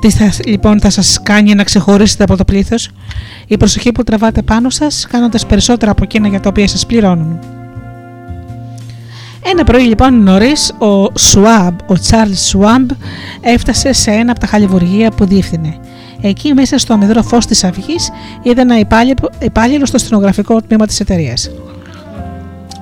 [0.01, 2.89] Τι θα, λοιπόν θα σας κάνει να ξεχωρίσετε από το πλήθος,
[3.47, 7.39] η προσοχή που τραβάτε πάνω σας, κάνοντας περισσότερα από εκείνα για τα οποία σας πληρώνουν.
[9.45, 12.89] Ένα πρωί λοιπόν νωρίς, ο Σουάμπ, ο Τσάρλς Σουάμπ,
[13.41, 15.79] έφτασε σε ένα από τα χαλιβουργία που διεύθυνε.
[16.21, 18.09] Εκεί μέσα στο αμυδρό φως της αυγής
[18.41, 18.79] είδε ένα
[19.39, 21.49] υπάλληλο στο στενογραφικό τμήμα της εταιρείας.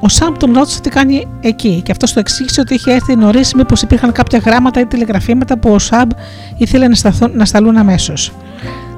[0.02, 3.54] Ο Σάμπ τον ρώτησε τι κάνει εκεί και αυτός του εξήγησε ότι είχε έρθει νωρίς,
[3.54, 6.10] μήπως υπήρχαν κάποια γράμματα ή τηλεγραφήματα που ο Σάμπ
[6.58, 8.32] ήθελε να, σταθούν, να σταλούν αμέσως.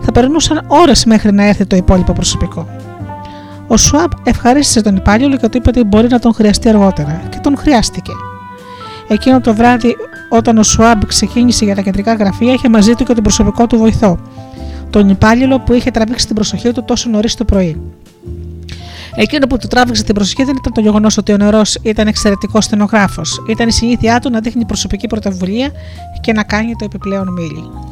[0.02, 2.68] Θα περνούσαν ώρες μέχρι να έρθει το υπόλοιπο προσωπικό.
[3.68, 7.38] Ο Σουάμπ ευχαρίστησε τον υπάλληλο και του είπε ότι μπορεί να τον χρειαστεί αργότερα και
[7.42, 8.12] τον χρειάστηκε.
[9.08, 9.96] Εκείνο το βράδυ
[10.34, 13.78] όταν ο Σουάμπ ξεκίνησε για τα κεντρικά γραφεία, είχε μαζί του και τον προσωπικό του
[13.78, 14.20] βοηθό,
[14.90, 17.82] τον υπάλληλο που είχε τραβήξει την προσοχή του τόσο νωρίς το πρωί.
[19.16, 22.66] Εκείνο που του τράβηξε την προσοχή δεν ήταν το γεγονός ότι ο νερό ήταν εξαιρετικός
[22.66, 23.44] στενογράφος.
[23.50, 25.72] Ήταν η συνήθειά του να δείχνει προσωπική πρωτοβουλία
[26.22, 27.91] και να κάνει το επιπλέον μίλη.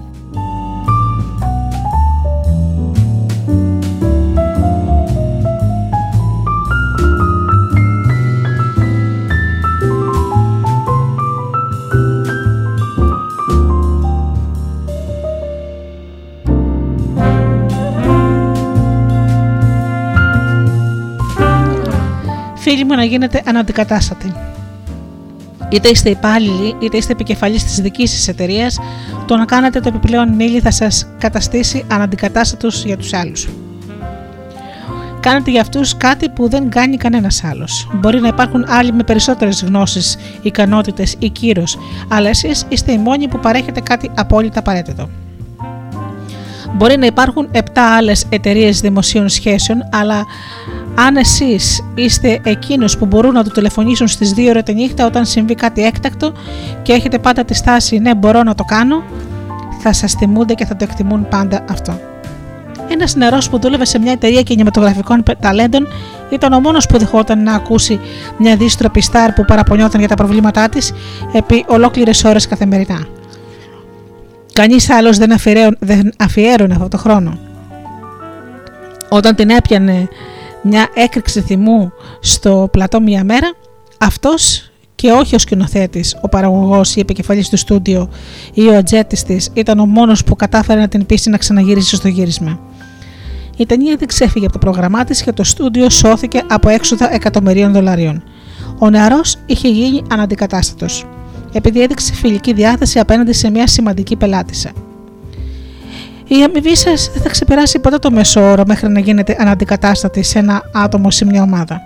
[22.79, 24.33] Φίλοι μου να γίνετε αναντικατάστατοι.
[25.69, 28.79] Είτε είστε υπάλληλοι, είτε είστε επικεφαλής της δικής σα εταιρείας,
[29.25, 33.49] το να κάνετε το επιπλέον μίλη θα σας καταστήσει αναντικατάστατου για τους άλλους.
[35.19, 37.89] Κάνετε για αυτούς κάτι που δεν κάνει κανένας άλλος.
[37.93, 41.77] Μπορεί να υπάρχουν άλλοι με περισσότερες γνώσεις, ικανότητες ή κύρος,
[42.09, 45.09] αλλά εσείς είστε οι μόνοι που παρέχετε κάτι απόλυτα απαραίτητο.
[46.75, 50.25] Μπορεί να υπάρχουν 7 άλλες εταιρείες δημοσίων σχέσεων, αλλά
[50.95, 55.25] αν εσείς είστε εκείνος που μπορούν να του τηλεφωνήσουν στις 2 ώρα τη νύχτα όταν
[55.25, 56.33] συμβεί κάτι έκτακτο
[56.81, 59.03] και έχετε πάντα τη στάση Ναι, μπορώ να το κάνω,
[59.79, 61.99] θα σας θυμούνται και θα το εκτιμούν πάντα αυτό.
[62.91, 65.87] Ένας νερό που δούλευε σε μια εταιρεία κινηματογραφικών ταλέντων
[66.29, 67.99] ήταν ο μόνος που δεχόταν να ακούσει
[68.37, 70.93] μια δίστροπη στάρ που παραπονιόταν για τα προβλήματά της
[71.31, 73.18] επί ολόκληρες ώρες καθημερινά.
[74.53, 75.35] Κανείς άλλος δεν,
[75.79, 77.37] δεν αφιέρωνε αυτό το χρόνο.
[79.09, 80.07] Όταν την έπιανε
[80.61, 83.51] μια έκρηξη θυμού στο πλατό μια μέρα,
[83.97, 88.09] αυτός και όχι ο σκηνοθέτης, ο παραγωγός, η επικεφαλής του στούντιο
[88.53, 92.07] ή ο ατζέτης της ήταν ο μόνος που κατάφερε να την πείσει να ξαναγυρίσει στο
[92.07, 92.59] γύρισμα.
[93.57, 97.71] Η ταινία δεν ξέφυγε από το πρόγραμμά της και το στούντιο σώθηκε από έξοδα εκατομμυρίων
[97.71, 98.23] δολαρίων.
[98.79, 101.05] Ο νεαρός είχε γίνει αναντικατάστατος,
[101.51, 104.71] επειδή έδειξε φιλική διάθεση απέναντι σε μια σημαντική πελάτησα.
[106.27, 110.39] Η αμοιβή σας δεν θα ξεπεράσει ποτέ το μέσο όρο μέχρι να γίνετε αναντικατάστατη σε
[110.39, 111.81] ένα άτομο σε μια ομάδα.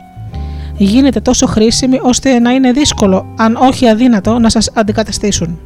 [0.77, 5.59] Γίνετε τόσο χρήσιμη ώστε να είναι δύσκολο, αν όχι αδύνατο, να σας αντικαταστήσουν.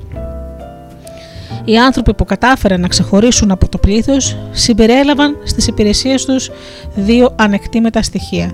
[1.65, 6.51] Οι άνθρωποι που κατάφεραν να ξεχωρίσουν από το πλήθος συμπεριέλαβαν στις υπηρεσίες τους
[6.95, 8.51] δύο ανεκτήμετα στοιχεία.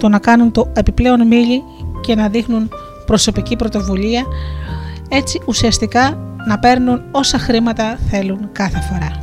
[0.00, 1.62] Το να κάνουν το επιπλέον μίλη
[2.00, 2.70] και να δείχνουν
[3.06, 4.24] προσωπική πρωτοβουλία,
[5.08, 6.18] έτσι ουσιαστικά
[6.48, 9.22] να παίρνουν όσα χρήματα θέλουν κάθε φορά.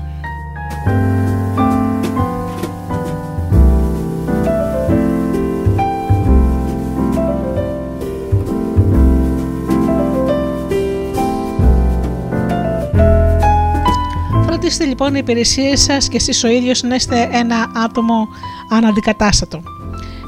[14.46, 18.28] Φροντίστε λοιπόν οι υπηρεσίες σας και εσείς ο ίδιος να είστε ένα άτομο
[18.70, 19.81] αναντικατάστατο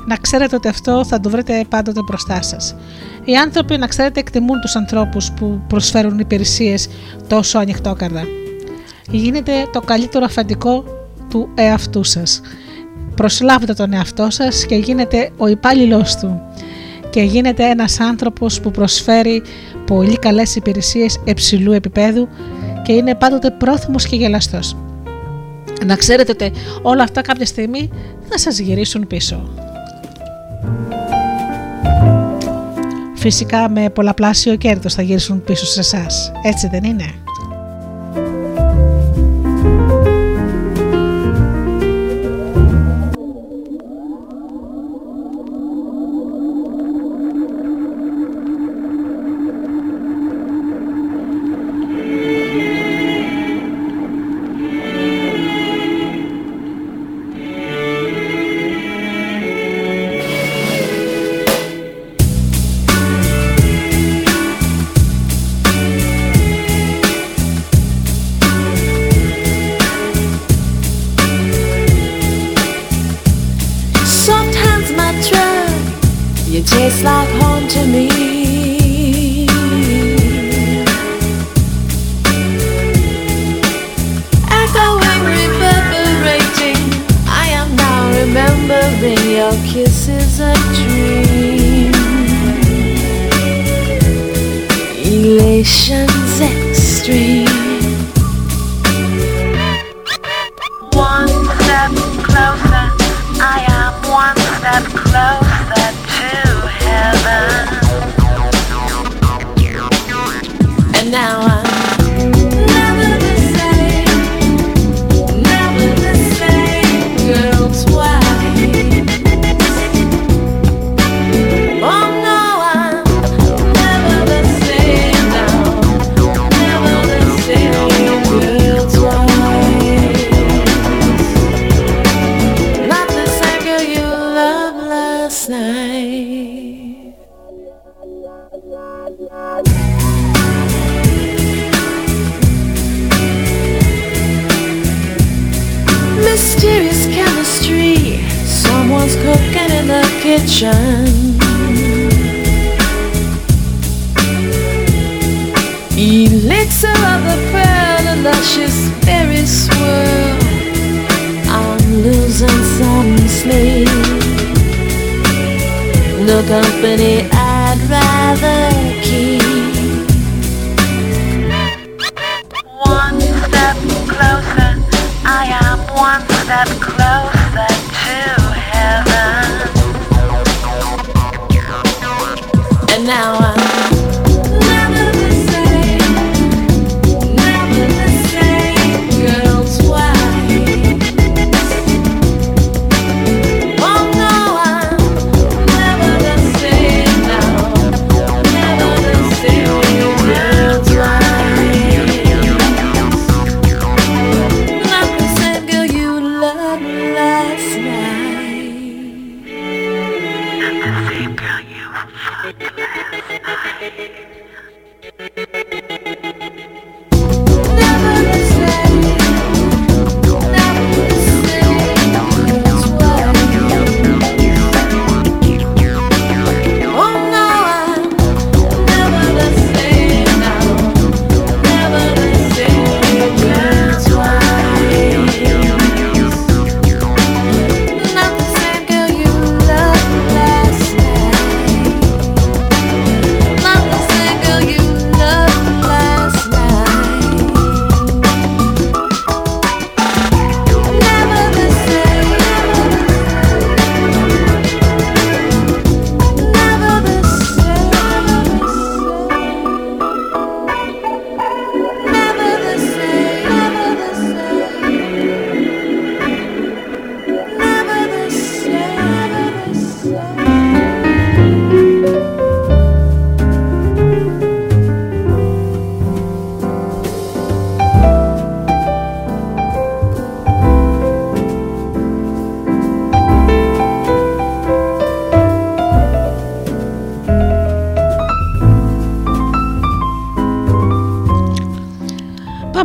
[0.06, 2.76] να ξέρετε ότι αυτό θα το βρείτε πάντοτε μπροστά σας.
[3.26, 6.90] Οι άνθρωποι, να ξέρετε, εκτιμούν τους ανθρώπους που προσφέρουν υπηρεσίες
[7.28, 8.24] τόσο ανοιχτόκαρδα.
[9.10, 10.84] Γίνετε το καλύτερο αφεντικό
[11.30, 12.42] του εαυτού σας.
[13.16, 16.42] Προσλάβετε τον εαυτό σας και γίνετε ο υπάλληλό του.
[17.10, 19.44] Και γίνετε ένας άνθρωπος που προσφέρει
[19.86, 22.28] πολύ καλές υπηρεσίες υψηλού επίπεδου
[22.84, 24.78] και είναι πάντοτε πρόθυμος και γελαστός.
[25.86, 26.52] Να ξέρετε ότι
[26.82, 27.90] όλα αυτά κάποια στιγμή
[28.30, 29.50] θα σας γυρίσουν πίσω.
[33.16, 36.32] Φυσικά με πολλαπλάσιο κέρδος θα γυρίσουν πίσω σε εσάς.
[36.44, 37.06] έτσι δεν είναι;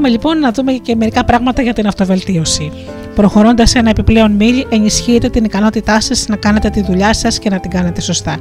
[0.09, 2.72] Πάμε λοιπόν να δούμε και μερικά πράγματα για την αυτοβελτίωση.
[3.14, 7.60] Προχωρώντας ένα επιπλέον μίλι, ενισχύετε την ικανότητά σας να κάνετε τη δουλειά σας και να
[7.60, 8.36] την κάνετε σωστά.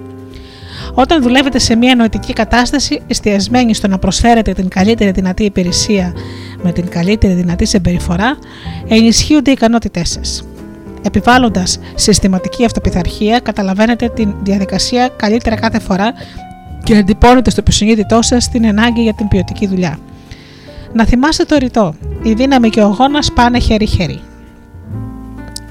[0.94, 6.14] Όταν δουλεύετε σε μια νοητική κατάσταση, εστιασμένη στο να προσφέρετε την καλύτερη δυνατή υπηρεσία
[6.62, 8.38] με την καλύτερη δυνατή συμπεριφορά,
[8.88, 10.44] ενισχύονται οι ικανότητές σας.
[11.02, 16.14] Επιβάλλοντας συστηματική αυτοπιθαρχία, καταλαβαίνετε την διαδικασία καλύτερα κάθε φορά
[16.84, 20.00] και εντυπώνετε στο προσυνείδητό σας την ανάγκη για την ποιοτική δουλειά.
[20.98, 21.96] Να θυμάστε το ρητό.
[22.24, 24.20] Η δύναμη και ο αγώνας πάνε χέρι-χέρι.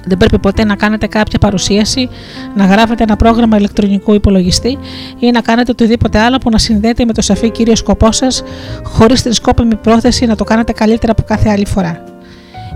[0.04, 2.08] Δεν πρέπει ποτέ να κάνετε κάποια παρουσίαση,
[2.54, 4.78] να γράφετε ένα πρόγραμμα ηλεκτρονικού υπολογιστή
[5.18, 8.42] ή να κάνετε οτιδήποτε άλλο που να συνδέεται με το σαφή κύριο σκοπό σας,
[8.82, 12.04] χωρίς την σκόπιμη πρόθεση να το κάνετε καλύτερα από κάθε άλλη φορά.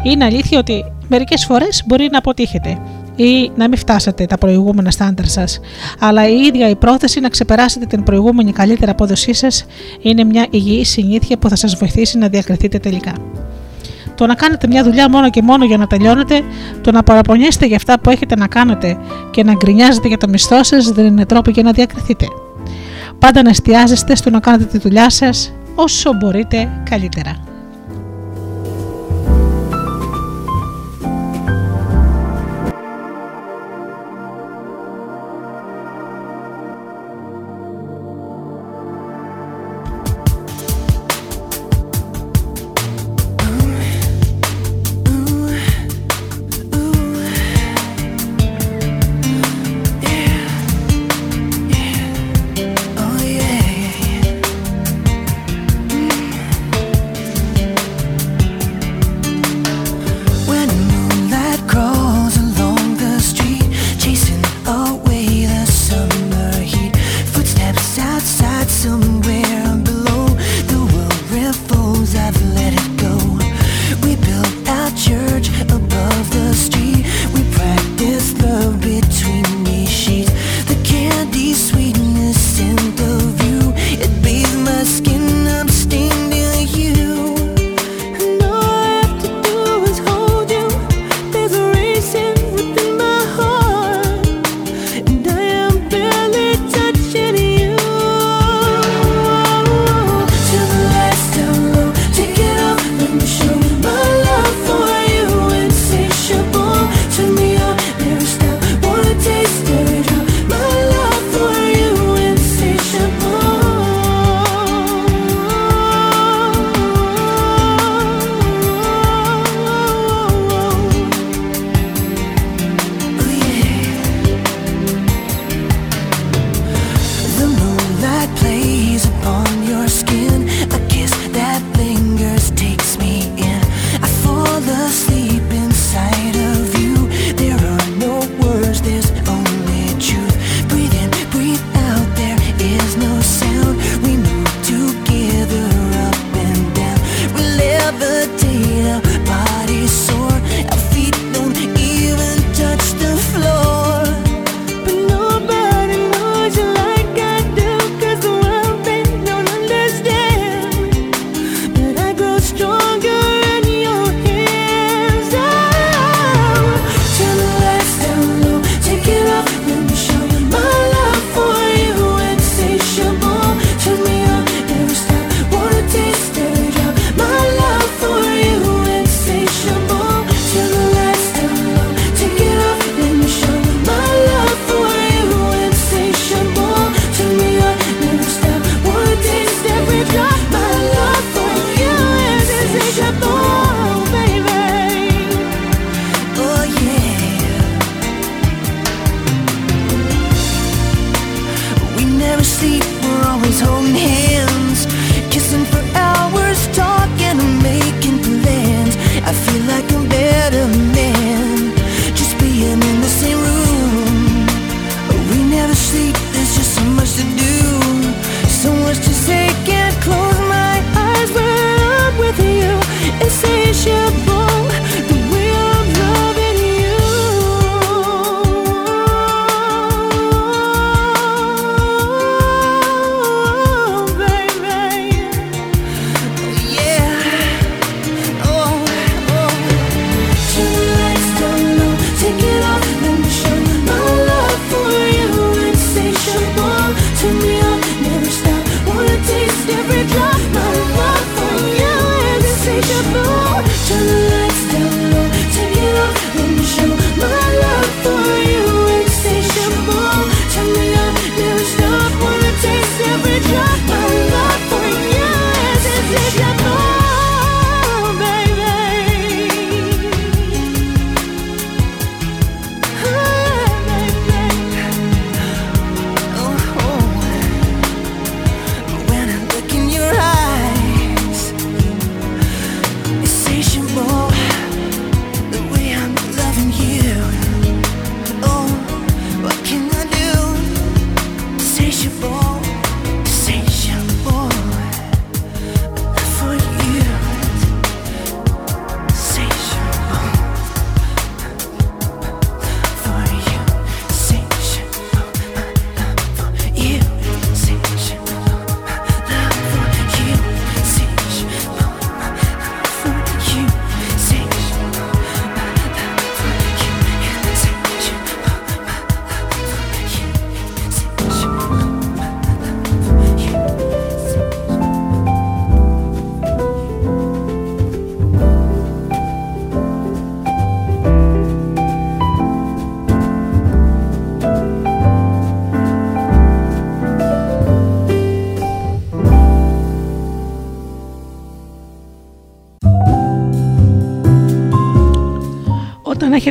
[0.03, 2.79] Είναι αλήθεια ότι μερικές φορές μπορεί να αποτύχετε,
[3.23, 5.61] ή να μην φτάσετε τα προηγούμενα στάνταρ σας,
[5.99, 9.65] αλλά η ίδια η πρόθεση να ξεπεράσετε την προηγούμενη καλύτερη απόδοσή σας
[10.01, 13.13] είναι μια υγιή συνήθεια που θα σας βοηθήσει να διακριθείτε τελικά.
[14.15, 16.41] Το να κάνετε μια δουλειά μόνο και μόνο για να τελειώνετε,
[16.81, 18.97] το να παραπονιέστε για αυτά που έχετε να κάνετε
[19.31, 22.27] και να γκρινιάζετε για το μισθό σας δεν είναι τρόπο για να διακριθείτε.
[23.19, 27.50] Πάντα να εστιάζεστε στο να κάνετε τη δουλειά σας όσο μπορείτε καλύτερα.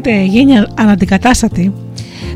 [0.07, 1.73] Έχετε γίνει αναντικατάστατοι,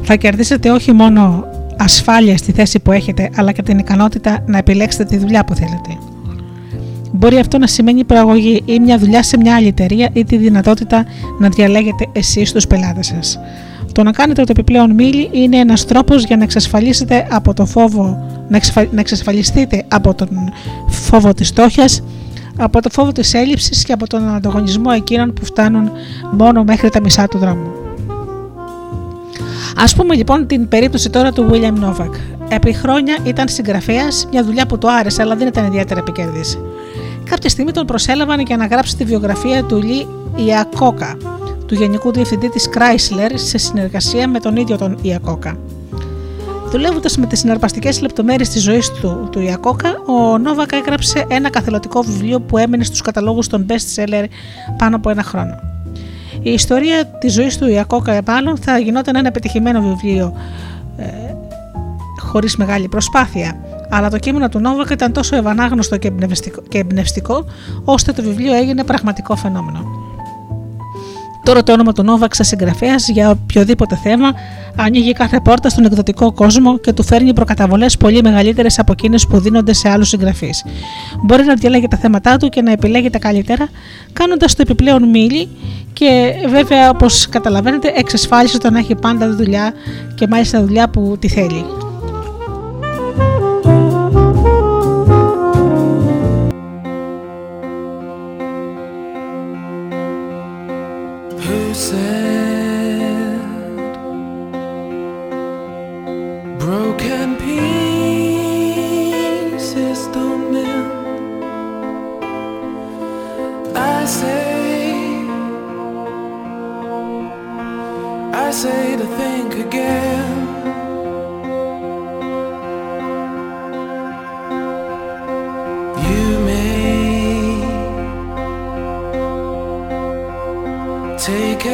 [0.02, 1.45] θα κερδίσετε όχι μόνο
[1.77, 5.98] ασφάλεια στη θέση που έχετε, αλλά και την ικανότητα να επιλέξετε τη δουλειά που θέλετε.
[7.11, 11.06] Μπορεί αυτό να σημαίνει προαγωγή ή μια δουλειά σε μια άλλη εταιρεία ή τη δυνατότητα
[11.40, 13.40] να διαλέγετε εσείς τους πελάτες σας.
[13.91, 18.26] Το να κάνετε το επιπλέον μίλι είναι ένας τρόπος για να εξασφαλίσετε από το φόβο,
[18.49, 20.30] να, εξασφα- να εξασφαλιστείτε από τον
[20.88, 22.03] φόβο της στόχιας,
[22.57, 25.91] από το φόβο της έλλειψης και από τον ανταγωνισμό εκείνων που φτάνουν
[26.31, 27.71] μόνο μέχρι τα μισά του δρόμου.
[29.75, 32.11] Α πούμε λοιπόν την περίπτωση τώρα του William Novak.
[32.49, 36.41] Επί χρόνια ήταν συγγραφέας, μια δουλειά που του άρεσε, αλλά δεν ήταν ιδιαίτερα επικερδή.
[37.23, 41.17] Κάποια στιγμή τον προσέλαβαν για να γράψει τη βιογραφία του Λί Ιακόκα,
[41.65, 45.57] του Γενικού Διευθυντή της Chrysler, σε συνεργασία με τον ίδιο τον Ιακόκα.
[46.73, 52.01] Δουλεύοντας με τις συναρπαστικές λεπτομέρειες της ζωής του, του Ιακόκα, ο Νόβακα έγραψε ένα καθελωτικό
[52.01, 54.25] βιβλίο που έμεινε στους καταλόγους των best seller
[54.77, 55.59] πάνω από ένα χρόνο.
[56.41, 60.33] Η ιστορία της ζωής του Ιακώκα μάλλον θα γινόταν ένα επιτυχημένο βιβλίο
[60.97, 61.05] ε,
[62.19, 63.59] χωρίς μεγάλη προσπάθεια.
[63.89, 67.45] Αλλά το κείμενο του Νόβακα ήταν τόσο ευανάγνωστο και εμπνευστικό, και εμπνευστικό,
[67.83, 70.12] ώστε το βιβλίο έγινε πραγματικό φαινόμενο.
[71.43, 74.33] Τώρα το όνομα του Νόβακ σαν συγγραφέας για οποιοδήποτε θέμα
[74.75, 79.39] ανοίγει κάθε πόρτα στον εκδοτικό κόσμο και του φέρνει προκαταβολές πολύ μεγαλύτερες από εκείνες που
[79.39, 80.63] δίνονται σε άλλους συγγραφείς.
[81.23, 83.69] Μπορεί να διαλέγει τα θέματα του και να επιλέγει τα καλύτερα,
[84.13, 85.49] κάνοντας το επιπλέον μίλη
[85.93, 89.73] και βέβαια, όπως καταλαβαίνετε, εξασφάλισε το να έχει πάντα δουλειά
[90.15, 91.65] και μάλιστα δουλειά που τη θέλει.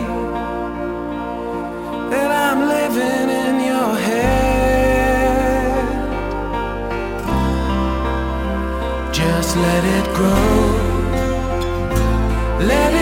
[2.12, 4.34] that I'm living in your head.
[9.12, 10.58] Just let it grow.
[12.72, 12.93] Let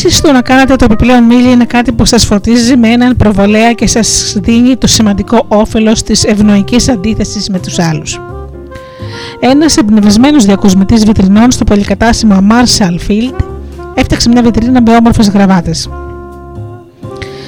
[0.00, 3.72] Επίσης, το να κάνετε το επιπλέον μίλι είναι κάτι που σας φωτίζει με έναν προβολέα
[3.72, 8.20] και σας δίνει το σημαντικό όφελος της ευνοϊκής αντίθεσης με τους άλλους.
[9.40, 13.36] Ένας εμπνευσμένος διακοσμητής βιτρινών στο πολυκατάστημα Marshall Field
[13.94, 15.88] έφτιαξε μια βιτρίνα με όμορφες γραβάτες.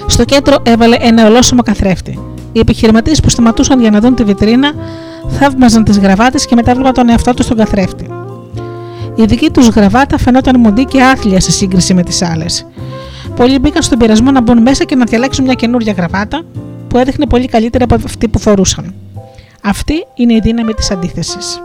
[0.07, 2.19] Στο κέντρο έβαλε ένα ολόσωμο καθρέφτη.
[2.53, 4.73] Οι επιχειρηματίες που σταματούσαν για να δουν τη βιτρίνα
[5.29, 8.00] θαύμαζαν τις γραβάτες και μετά βλέπαν τον εαυτό τους στον καθρέφτη.
[9.21, 12.67] Η δική τους γραβάτα φαινόταν μοντή και άθλια σε σύγκριση με τις άλλες.
[13.37, 16.43] Πολλοί μπήκαν στον πειρασμό να μπουν μέσα και να διαλέξουν μια καινούργια γραβάτα
[16.89, 18.95] που έδειχνε πολύ καλύτερα από αυτή που φορούσαν.
[19.63, 21.63] Αυτή είναι η δύναμη της αντίθεσης.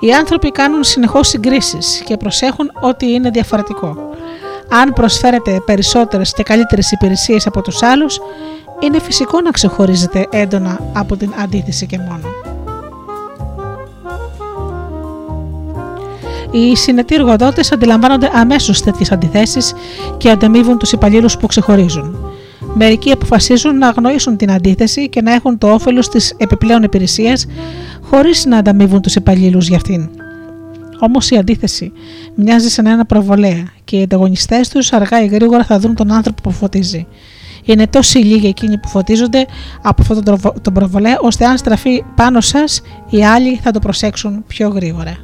[0.00, 3.96] Οι άνθρωποι κάνουν συνεχώς συγκρίσεις και προσέχουν ότι είναι διαφορετικό.
[4.68, 8.20] Αν προσφέρετε περισσότερες και καλύτερες υπηρεσίες από τους άλλους,
[8.80, 12.31] είναι φυσικό να ξεχωρίζετε έντονα από την αντίθεση και μόνο.
[16.52, 19.74] Οι συνετοί εργοδότε αντιλαμβάνονται αμέσως τέτοιες αντιθέσεις
[20.16, 22.16] και ανταμείβουν τους υπαλλήλους που ξεχωρίζουν.
[22.74, 27.46] Μερικοί αποφασίζουν να αγνοήσουν την αντίθεση και να έχουν το όφελος της επιπλέον υπηρεσίας
[28.02, 30.08] χωρίς να ανταμείβουν τους υπαλλήλους για αυτήν.
[31.00, 31.92] Όμως η αντίθεση
[32.34, 36.42] μοιάζει σαν ένα προβολέα και οι ανταγωνιστές τους αργά ή γρήγορα θα δουν τον άνθρωπο
[36.42, 37.06] που φωτίζει.
[37.64, 39.46] Είναι τόσοι λίγοι εκείνοι που φωτίζονται
[39.82, 43.78] από αυτόν τον τροβο- τον προβολέα, ώστε αν στραφεί πάνω σας, οι άλλοι θα το
[43.78, 45.16] προσέξουν πιο γρήγορα.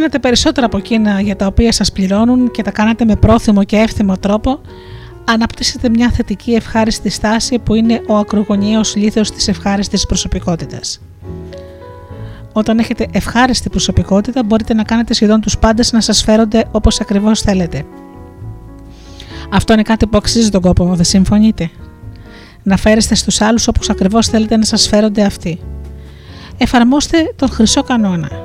[0.00, 3.76] Κάνετε περισσότερα από εκείνα για τα οποία σας πληρώνουν και τα κάνετε με πρόθυμο και
[3.76, 4.60] εύθυμο τρόπο,
[5.24, 11.00] αναπτύσσετε μια θετική ευχάριστη στάση που είναι ο ακρογωνιαίος λίθος της ευχάριστης προσωπικότητας.
[12.52, 17.40] Όταν έχετε ευχάριστη προσωπικότητα μπορείτε να κάνετε σχεδόν τους πάντες να σας φέρονται όπως ακριβώς
[17.40, 17.84] θέλετε.
[19.52, 21.70] Αυτό είναι κάτι που αξίζει τον κόπο, δεν συμφωνείτε;
[22.62, 25.60] Να φέρεστε στους άλλους όπως ακριβώς θέλετε να σας φέρονται αυτοί.
[26.58, 28.39] Εφαρμόστε τον χρυσό κανόνα.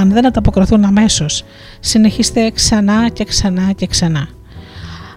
[0.00, 1.44] Αν δεν ανταποκριθούν αμέσως,
[1.80, 4.28] συνεχίστε ξανά και ξανά και ξανά.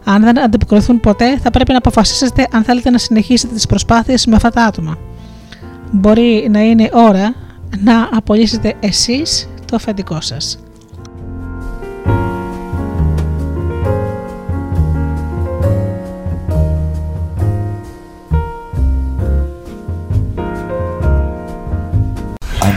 [0.04, 4.36] Αν δεν ανταποκριθούν ποτέ, θα πρέπει να αποφασίσετε αν θέλετε να συνεχίσετε τις προσπάθειες με
[4.36, 4.98] αυτά τα άτομα.
[5.92, 7.36] Μπορεί να είναι ώρα
[7.80, 10.63] να απολύσετε εσείς το αφεντικό σας.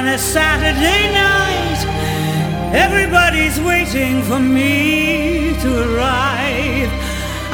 [0.00, 1.80] on a Saturday night.
[2.72, 6.90] Everybody's waiting for me to arrive.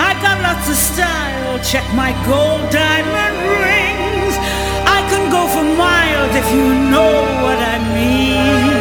[0.09, 4.35] I got lots of style, check my gold diamond rings.
[4.97, 8.76] I can go for miles if you know what I mean.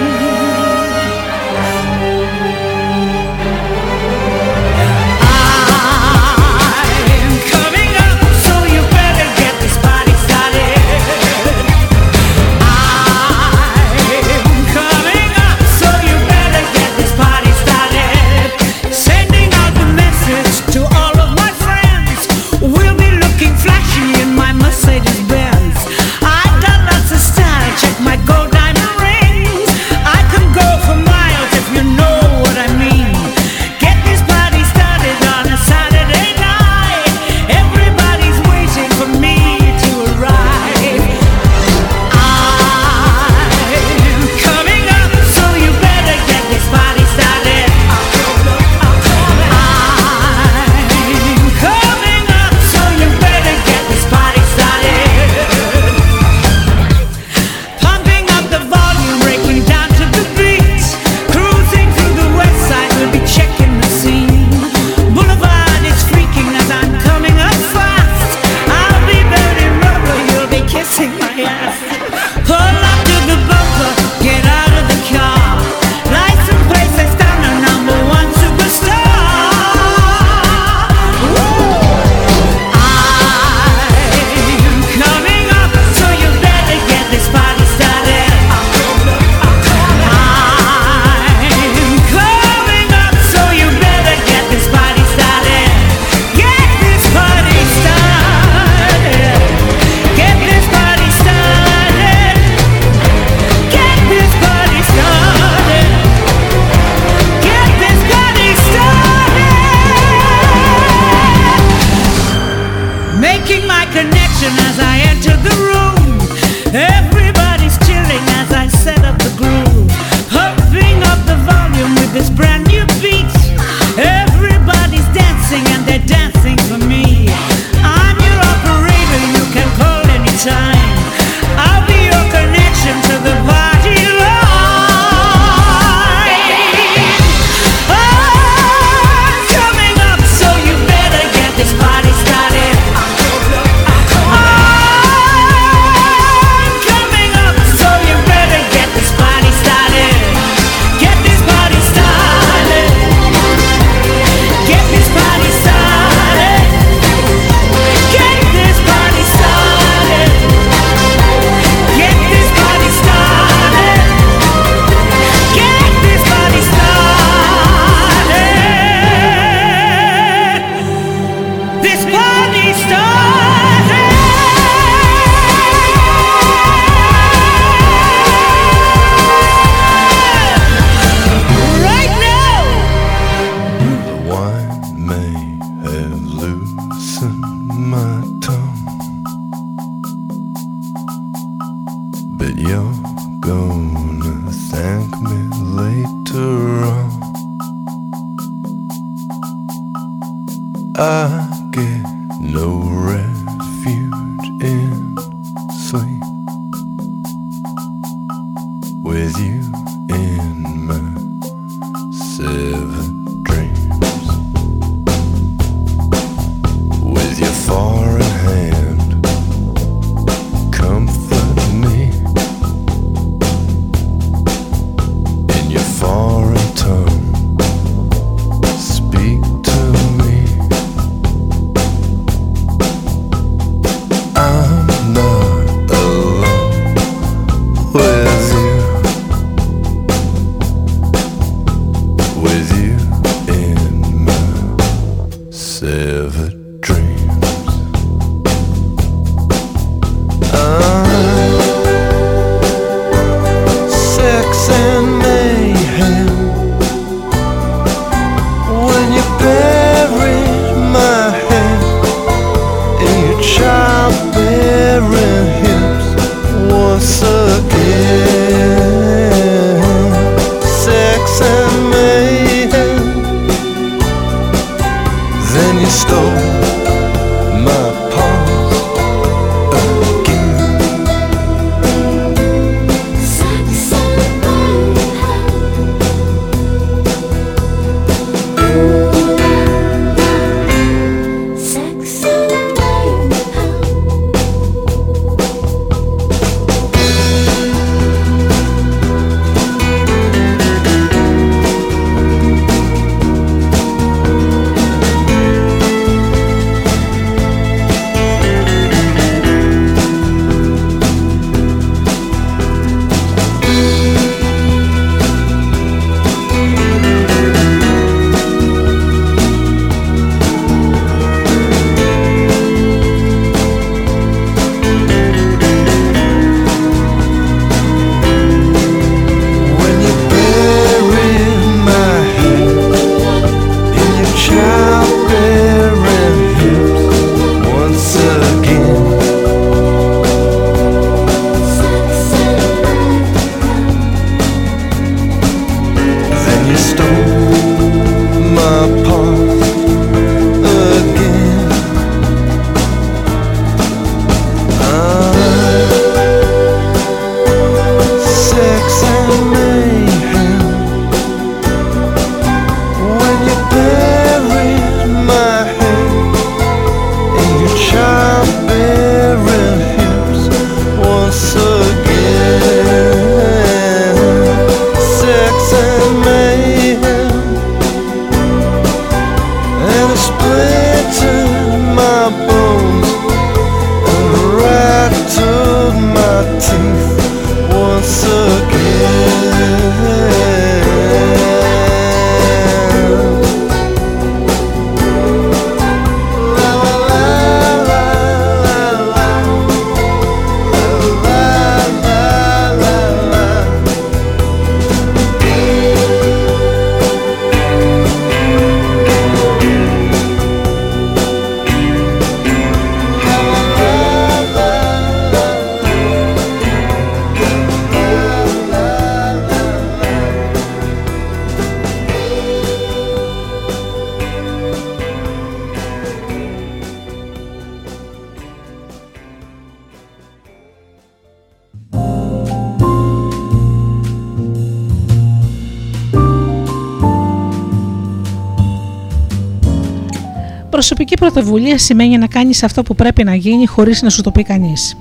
[441.55, 444.97] Πρωτοβουλία σημαίνει να κάνεις αυτό που πρέπει να γίνει χωρίς να σου το πει κανείς.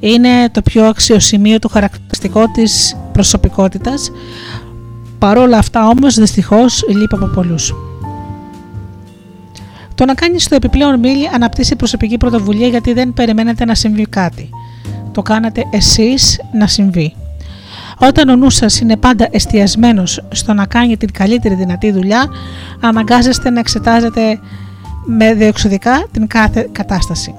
[0.00, 4.10] Είναι το πιο αξιοσημείο του χαρακτηριστικό της προσωπικότητας,
[5.18, 7.74] παρόλα αυτά όμως δυστυχώς λείπει από πολλούς.
[9.94, 14.48] Το να κάνεις το επιπλέον μίλη αναπτύσσει προσωπική πρωτοβουλία γιατί δεν περιμένετε να συμβεί κάτι.
[15.12, 17.14] Το κάνετε εσείς να συμβεί.
[17.98, 22.26] Όταν ο νους σας είναι πάντα εστιασμένος στο να κάνει την καλύτερη δυνατή δουλειά,
[22.80, 24.38] αναγκάζεστε να εξετάζετε
[25.04, 27.34] με διεξοδικά την κάθε κατάσταση.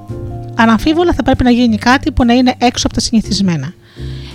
[0.55, 3.73] Αναμφίβολα θα πρέπει να γίνει κάτι που να είναι έξω από τα συνηθισμένα.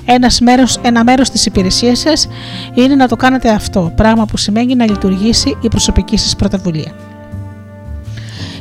[0.05, 2.29] Ένας μέρος, ένα μέρος της υπηρεσίας σας
[2.75, 6.93] είναι να το κάνετε αυτό, πράγμα που σημαίνει να λειτουργήσει η προσωπική σας πρωτοβουλία.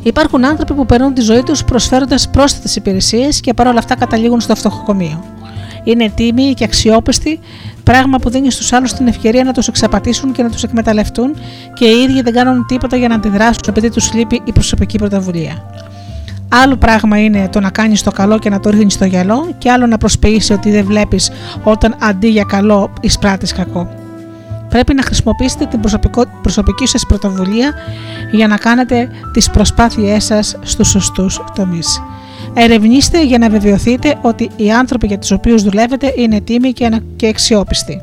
[0.04, 4.56] Υπάρχουν άνθρωποι που περνούν τη ζωή τους προσφέροντας πρόσθετες υπηρεσίες και παρόλα αυτά καταλήγουν στο
[4.56, 5.37] φτωχοκομείο.
[5.88, 7.40] Είναι τίμοι και αξιόπιστοι,
[7.84, 11.36] πράγμα που δίνει στους άλλους την ευκαιρία να τους εξαπατήσουν και να τους εκμεταλλευτούν
[11.74, 15.66] και οι ίδιοι δεν κάνουν τίποτα για να αντιδράσουν επειδή τους λείπει η προσωπική πρωτοβουλία.
[16.50, 19.72] Άλλο πράγμα είναι το να κάνεις το καλό και να το ρίχνεις στο γυαλό, και
[19.72, 21.32] άλλο να προσποιήσει ότι δεν βλέπεις
[21.64, 23.90] όταν αντί για καλό εισπράττεις κακό.
[24.70, 27.74] Πρέπει να χρησιμοποιήσετε την προσωπικό, προσωπική σας πρωτοβουλία
[28.32, 32.02] για να κάνετε τις προσπάθειές σας στους σωστούς τομείς.
[32.60, 37.04] Ερευνήστε για να βεβαιωθείτε ότι οι άνθρωποι για τους οποίους δουλεύετε είναι τίμοι και ανα-
[37.16, 38.02] και αξιόπιστοι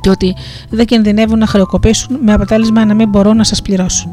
[0.00, 0.34] και ότι
[0.70, 4.10] δεν κινδυνεύουν να χρεοκοπήσουν με αποτέλεσμα να μην μπορούν να σας πληρώσουν.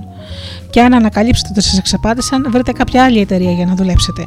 [0.70, 4.26] Και αν ανακαλύψετε ότι σας εξαπάτησαν, βρείτε κάποια άλλη εταιρεία για να δουλέψετε.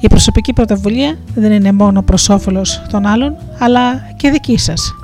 [0.00, 4.94] Η προσωπική πρωτοβουλία δεν είναι μόνο προς όφελος των άλλων, αλλά και δική σας.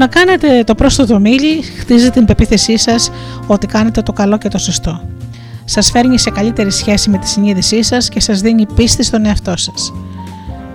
[0.00, 3.10] Να κάνετε το πρόσθετο μίλι χτίζει την πεποίθησή σας
[3.46, 5.00] ότι κάνετε το καλό και το σωστό.
[5.64, 9.56] Σας φέρνει σε καλύτερη σχέση με τη συνείδησή σας και σας δίνει πίστη στον εαυτό
[9.56, 9.92] σας.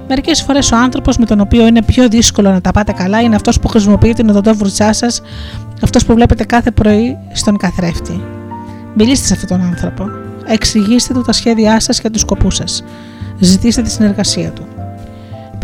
[0.08, 3.36] Μερικές φορές ο άνθρωπος με τον οποίο είναι πιο δύσκολο να τα πάτε καλά είναι
[3.36, 5.22] αυτός που χρησιμοποιεί την οδοντόβουρτσά σας,
[5.82, 8.24] αυτός που βλέπετε κάθε πρωί στον καθρέφτη.
[8.94, 10.06] Μιλήστε σε αυτόν τον άνθρωπο.
[10.46, 12.84] Εξηγήστε του τα σχέδιά σας και τους σκοπούς σας.
[13.40, 14.75] Ζητήστε τη συνεργασία του.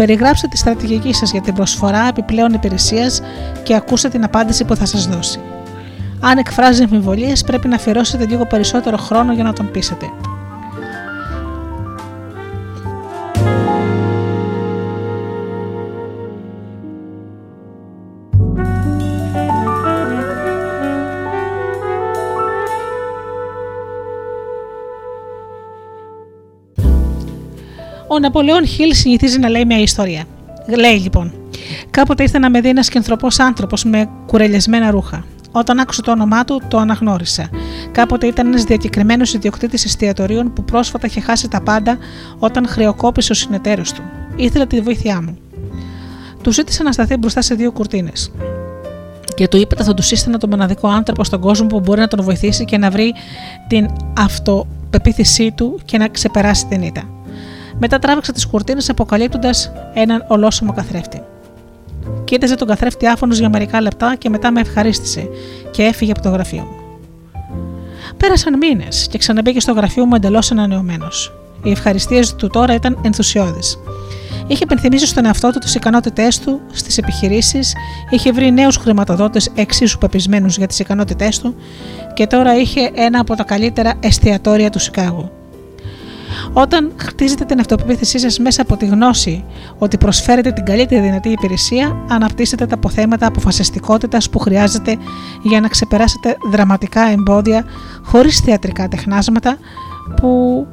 [0.01, 3.21] Περιγράψτε τη στρατηγική σας για την προσφορά επιπλέον υπηρεσίας
[3.63, 5.39] και ακούστε την απάντηση που θα σας δώσει.
[6.19, 10.05] Αν εκφράζει αμφιβολίες, πρέπει να αφιερώσετε λίγο περισσότερο χρόνο για να τον πείσετε.
[28.21, 30.23] Ο Ναπολεόν Χιλ συνηθίζει να λέει μια ιστορία.
[30.77, 31.33] Λέει λοιπόν:
[31.89, 35.25] Κάποτε ήρθε να με δει ένα κεντροπό άνθρωπος με κουρελιασμένα ρούχα.
[35.51, 37.49] Όταν άκουσε το όνομά του, το αναγνώρισα.
[37.91, 41.97] Κάποτε ήταν ένας διακεκριμένος ιδιοκτήτης εστιατορίων που πρόσφατα είχε χάσει τα πάντα
[42.39, 44.01] όταν χρεοκόπησε ο συνεταίρος του.
[44.35, 45.37] Ήθελε τη βοήθειά μου.
[46.41, 48.31] Του ζήτησε να σταθεί μπροστά σε δύο κουρτίνες.
[49.35, 52.07] Και του είπε ότι θα τους σύστηνα τον μοναδικό άνθρωπο στον κόσμο που μπορεί να
[52.07, 53.13] τον βοηθήσει και να βρει
[53.67, 53.85] την
[54.17, 57.20] αυτοπεποίθησή του και να ξεπεράσει την ήττα.
[57.83, 61.21] Μετά τράβηξε τις κουρτίνες αποκαλύπτοντας έναν ολόσωμο καθρέφτη.
[62.23, 65.29] Κοίταζε τον καθρέφτη άφωνος για μερικά λεπτά και μετά με ευχαρίστησε
[65.71, 66.75] και έφυγε από το γραφείο μου.
[68.17, 71.33] Πέρασαν μήνες και ξαναμπήκε στο γραφείο μου εντελώς ανανεωμένος.
[71.63, 73.77] Οι ευχαριστίες του τώρα ήταν ενθουσιώδεις.
[74.47, 77.73] Είχε υπενθυμίσει στον εαυτό του τις ικανότητές του στις επιχειρήσεις,
[78.09, 81.55] είχε βρει νέους χρηματοδότες εξίσου πεπισμένους για τις ικανότητές του
[82.13, 85.31] και τώρα είχε ένα από τα καλύτερα εστιατόρια του Σικάγου.
[86.53, 89.43] Όταν χτίζετε την αυτοπεποίθησή σας μέσα από τη γνώση
[89.77, 94.97] ότι προσφέρετε την καλύτερη δυνατή υπηρεσία, αναπτύσσετε τα αποθέματα αποφασιστικότητας που χρειάζεται
[95.41, 97.65] για να ξεπεράσετε δραματικά εμπόδια
[98.03, 99.57] χωρίς θεατρικά τεχνάσματα
[100.15, 100.67] που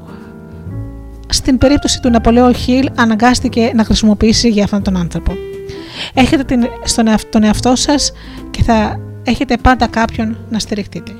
[1.29, 5.33] στην περίπτωση του Ναπολέο Χιλ αναγκάστηκε να χρησιμοποιήσει για αυτόν τον άνθρωπο.
[6.15, 8.13] Έχετε την, στον εαυτό, τον εαυτό σας
[8.51, 11.13] και θα έχετε πάντα κάποιον να στηριχτείτε.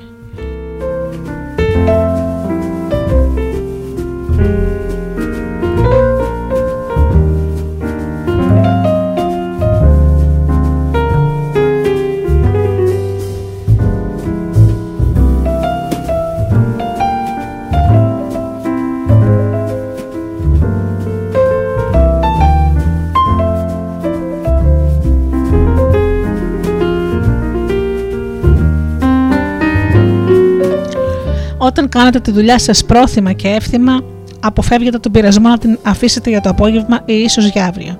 [31.99, 34.01] Κάνετε τη δουλειά σας πρόθυμα και εύθυμα,
[34.39, 37.99] αποφεύγετε τον πειρασμό να την αφήσετε για το απόγευμα ή ίσως για αύριο.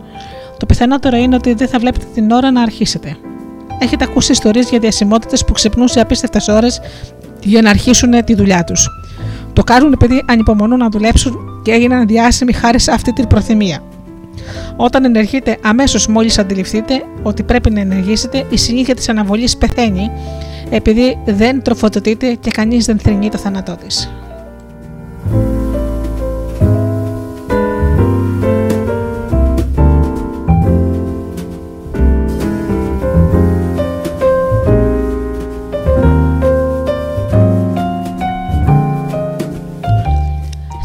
[0.58, 3.18] Το πιθανότερο είναι ότι δεν θα βλέπετε την ώρα να αρχίσετε.
[3.80, 6.82] Έχετε ακούσει ιστορίες για διασημότητες που ξυπνούν σε απίστευτες ώρες
[7.44, 8.88] για να αρχίσουν τη δουλειά τους.
[9.54, 13.80] Το κάνουν επειδή ανυπομονούν να δουλέψουν και έγιναν διάσημοι χάρη σε αυτή την προθυμία.
[14.76, 20.12] Όταν ενεργείτε αμέσως μόλις αντιληφθείτε ότι πρέπει να ενεργήσετε, η συνήθεια της αναβολής πεθαίνει
[20.70, 24.10] επειδή δεν τροφοδοτείται και κανείς δεν θρυνεί το θάνατό της.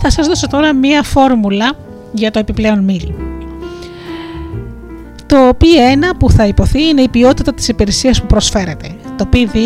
[0.07, 1.73] Θα σας δώσω τώρα μία φόρμουλα
[2.13, 3.13] για το επιπλέον μίλ.
[5.27, 8.95] Το P1 που θα υποθεί είναι η ποιότητα της υπηρεσίας που προσφέρετε.
[9.17, 9.57] Το P2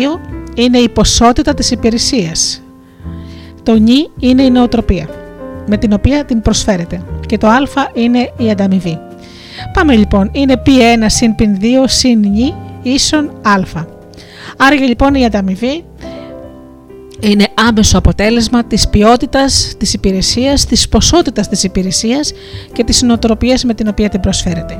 [0.55, 2.61] είναι η ποσότητα της υπηρεσίας.
[3.63, 5.09] Το νι είναι η νοοτροπία
[5.67, 7.61] με την οποία την προσφέρετε και το α
[7.93, 8.99] είναι η ανταμοιβή.
[9.73, 13.83] Πάμε λοιπόν, είναι P1 συν P2 συν νι ίσον α.
[14.57, 15.83] Άρα λοιπόν η ανταμοιβή
[17.19, 22.31] είναι άμεσο αποτέλεσμα της ποιότητας της υπηρεσίας, της ποσότητας της υπηρεσίας
[22.73, 24.79] και της νοοτροπίας με την οποία την προσφέρετε.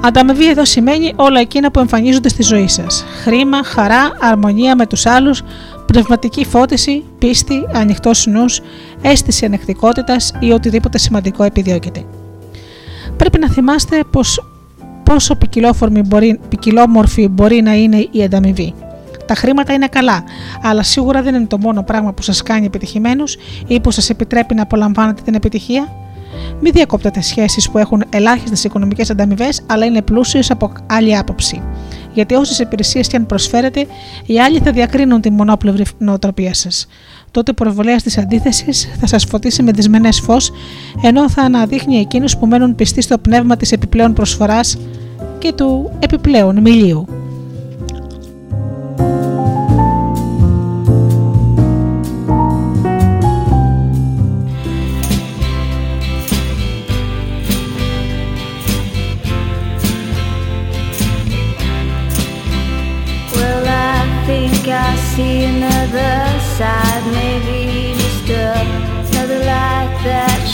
[0.00, 3.04] Ανταμοιβή εδώ σημαίνει όλα εκείνα που εμφανίζονται στη ζωή σας.
[3.22, 5.42] Χρήμα, χαρά, αρμονία με τους άλλους,
[5.86, 8.60] πνευματική φώτιση, πίστη, ανοιχτός νους,
[9.02, 12.04] αίσθηση ανεκτικότητας ή οτιδήποτε σημαντικό επιδιώκεται.
[13.16, 14.44] Πρέπει να θυμάστε πως
[15.02, 15.36] πόσο
[16.06, 18.74] μπορεί, ποικιλόμορφη μπορεί να είναι η ανταμοιβή.
[19.26, 20.24] Τα χρήματα είναι καλά,
[20.62, 23.36] αλλά σίγουρα δεν είναι το μόνο πράγμα που σας κάνει επιτυχημένους
[23.66, 25.92] ή που σας επιτρέπει να απολαμβάνετε την επιτυχία.
[26.60, 31.62] Μην διακόπτετε σχέσεις που έχουν ελάχιστες οικονομικές ανταμοιβές, αλλά είναι πλούσιες από άλλη άποψη.
[32.12, 33.86] Γιατί όσες υπηρεσίες και αν προσφέρετε,
[34.26, 36.86] οι άλλοι θα διακρίνουν τη μονόπλευρη νοοτροπία σας.
[37.30, 40.50] Τότε ο προβολέα της αντίθεσης θα σας φωτίσει με δυσμενές φως,
[41.02, 44.78] ενώ θα αναδείχνει εκείνους που μένουν πιστοί στο πνεύμα της επιπλέον προσφοράς
[45.38, 47.06] και του επιπλέον μιλίου.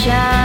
[0.02, 0.41] shine.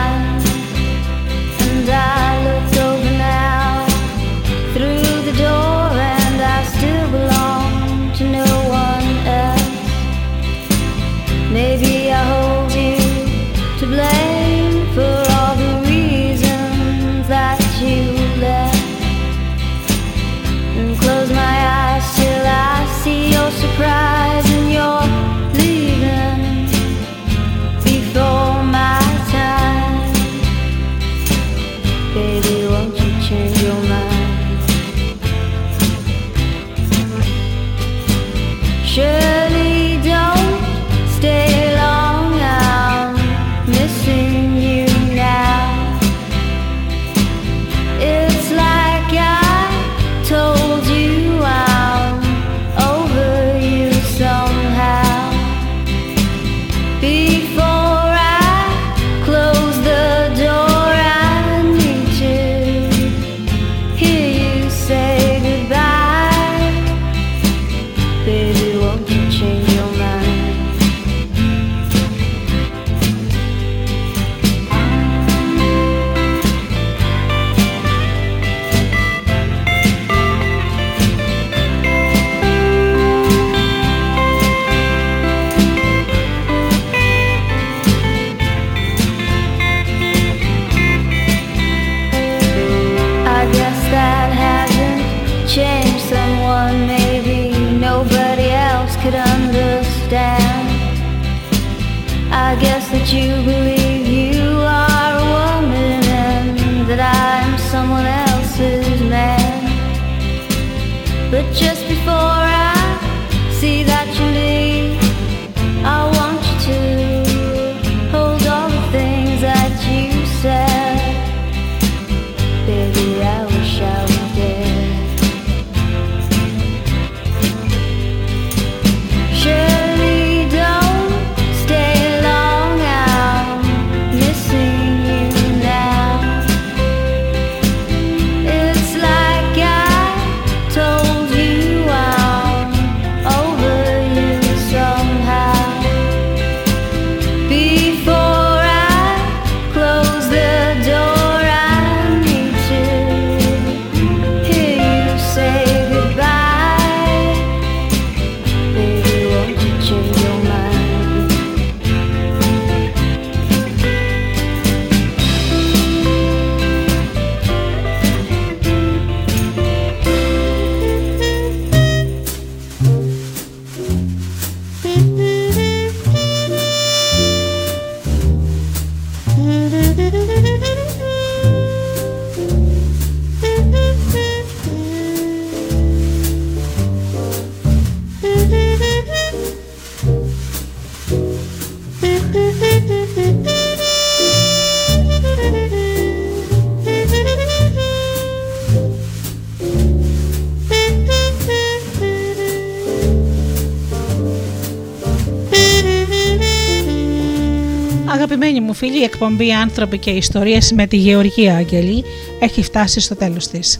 [209.08, 212.04] εκπομπή «Άνθρωποι και Ιστορίες» με τη Γεωργία Αγγελή
[212.40, 213.80] έχει φτάσει στο τέλος της.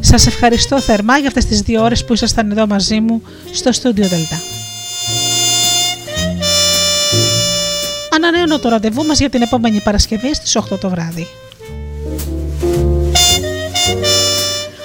[0.00, 3.22] Σας ευχαριστώ θερμά για αυτές τις δύο ώρες που ήσασταν εδώ μαζί μου
[3.52, 4.40] στο στούντιο Δελτά.
[8.14, 11.26] Ανανέωνω το ραντεβού μας για την επόμενη Παρασκευή στις 8 το βράδυ.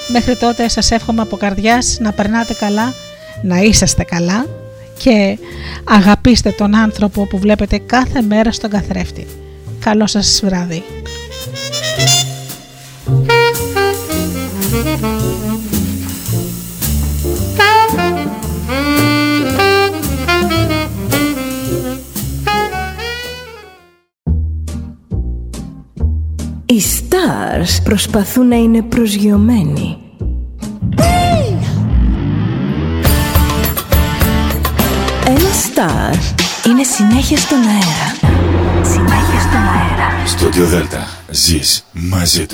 [0.07, 2.93] Μέχρι τότε σας εύχομαι από καρδιάς να περνάτε καλά,
[3.41, 4.45] να είσαστε καλά
[4.97, 5.37] και
[5.83, 9.27] αγαπήστε τον άνθρωπο που βλέπετε κάθε μέρα στον καθρέφτη.
[9.81, 10.83] Καλό σας βράδυ.
[26.65, 29.97] Οι stars προσπαθούν να είναι προσγειωμένοι.
[35.25, 36.15] Ένα star
[36.67, 38.20] είναι συνέχεια στον αέρα
[40.25, 42.49] στο Διοδέλτα ζεις μαζί τους.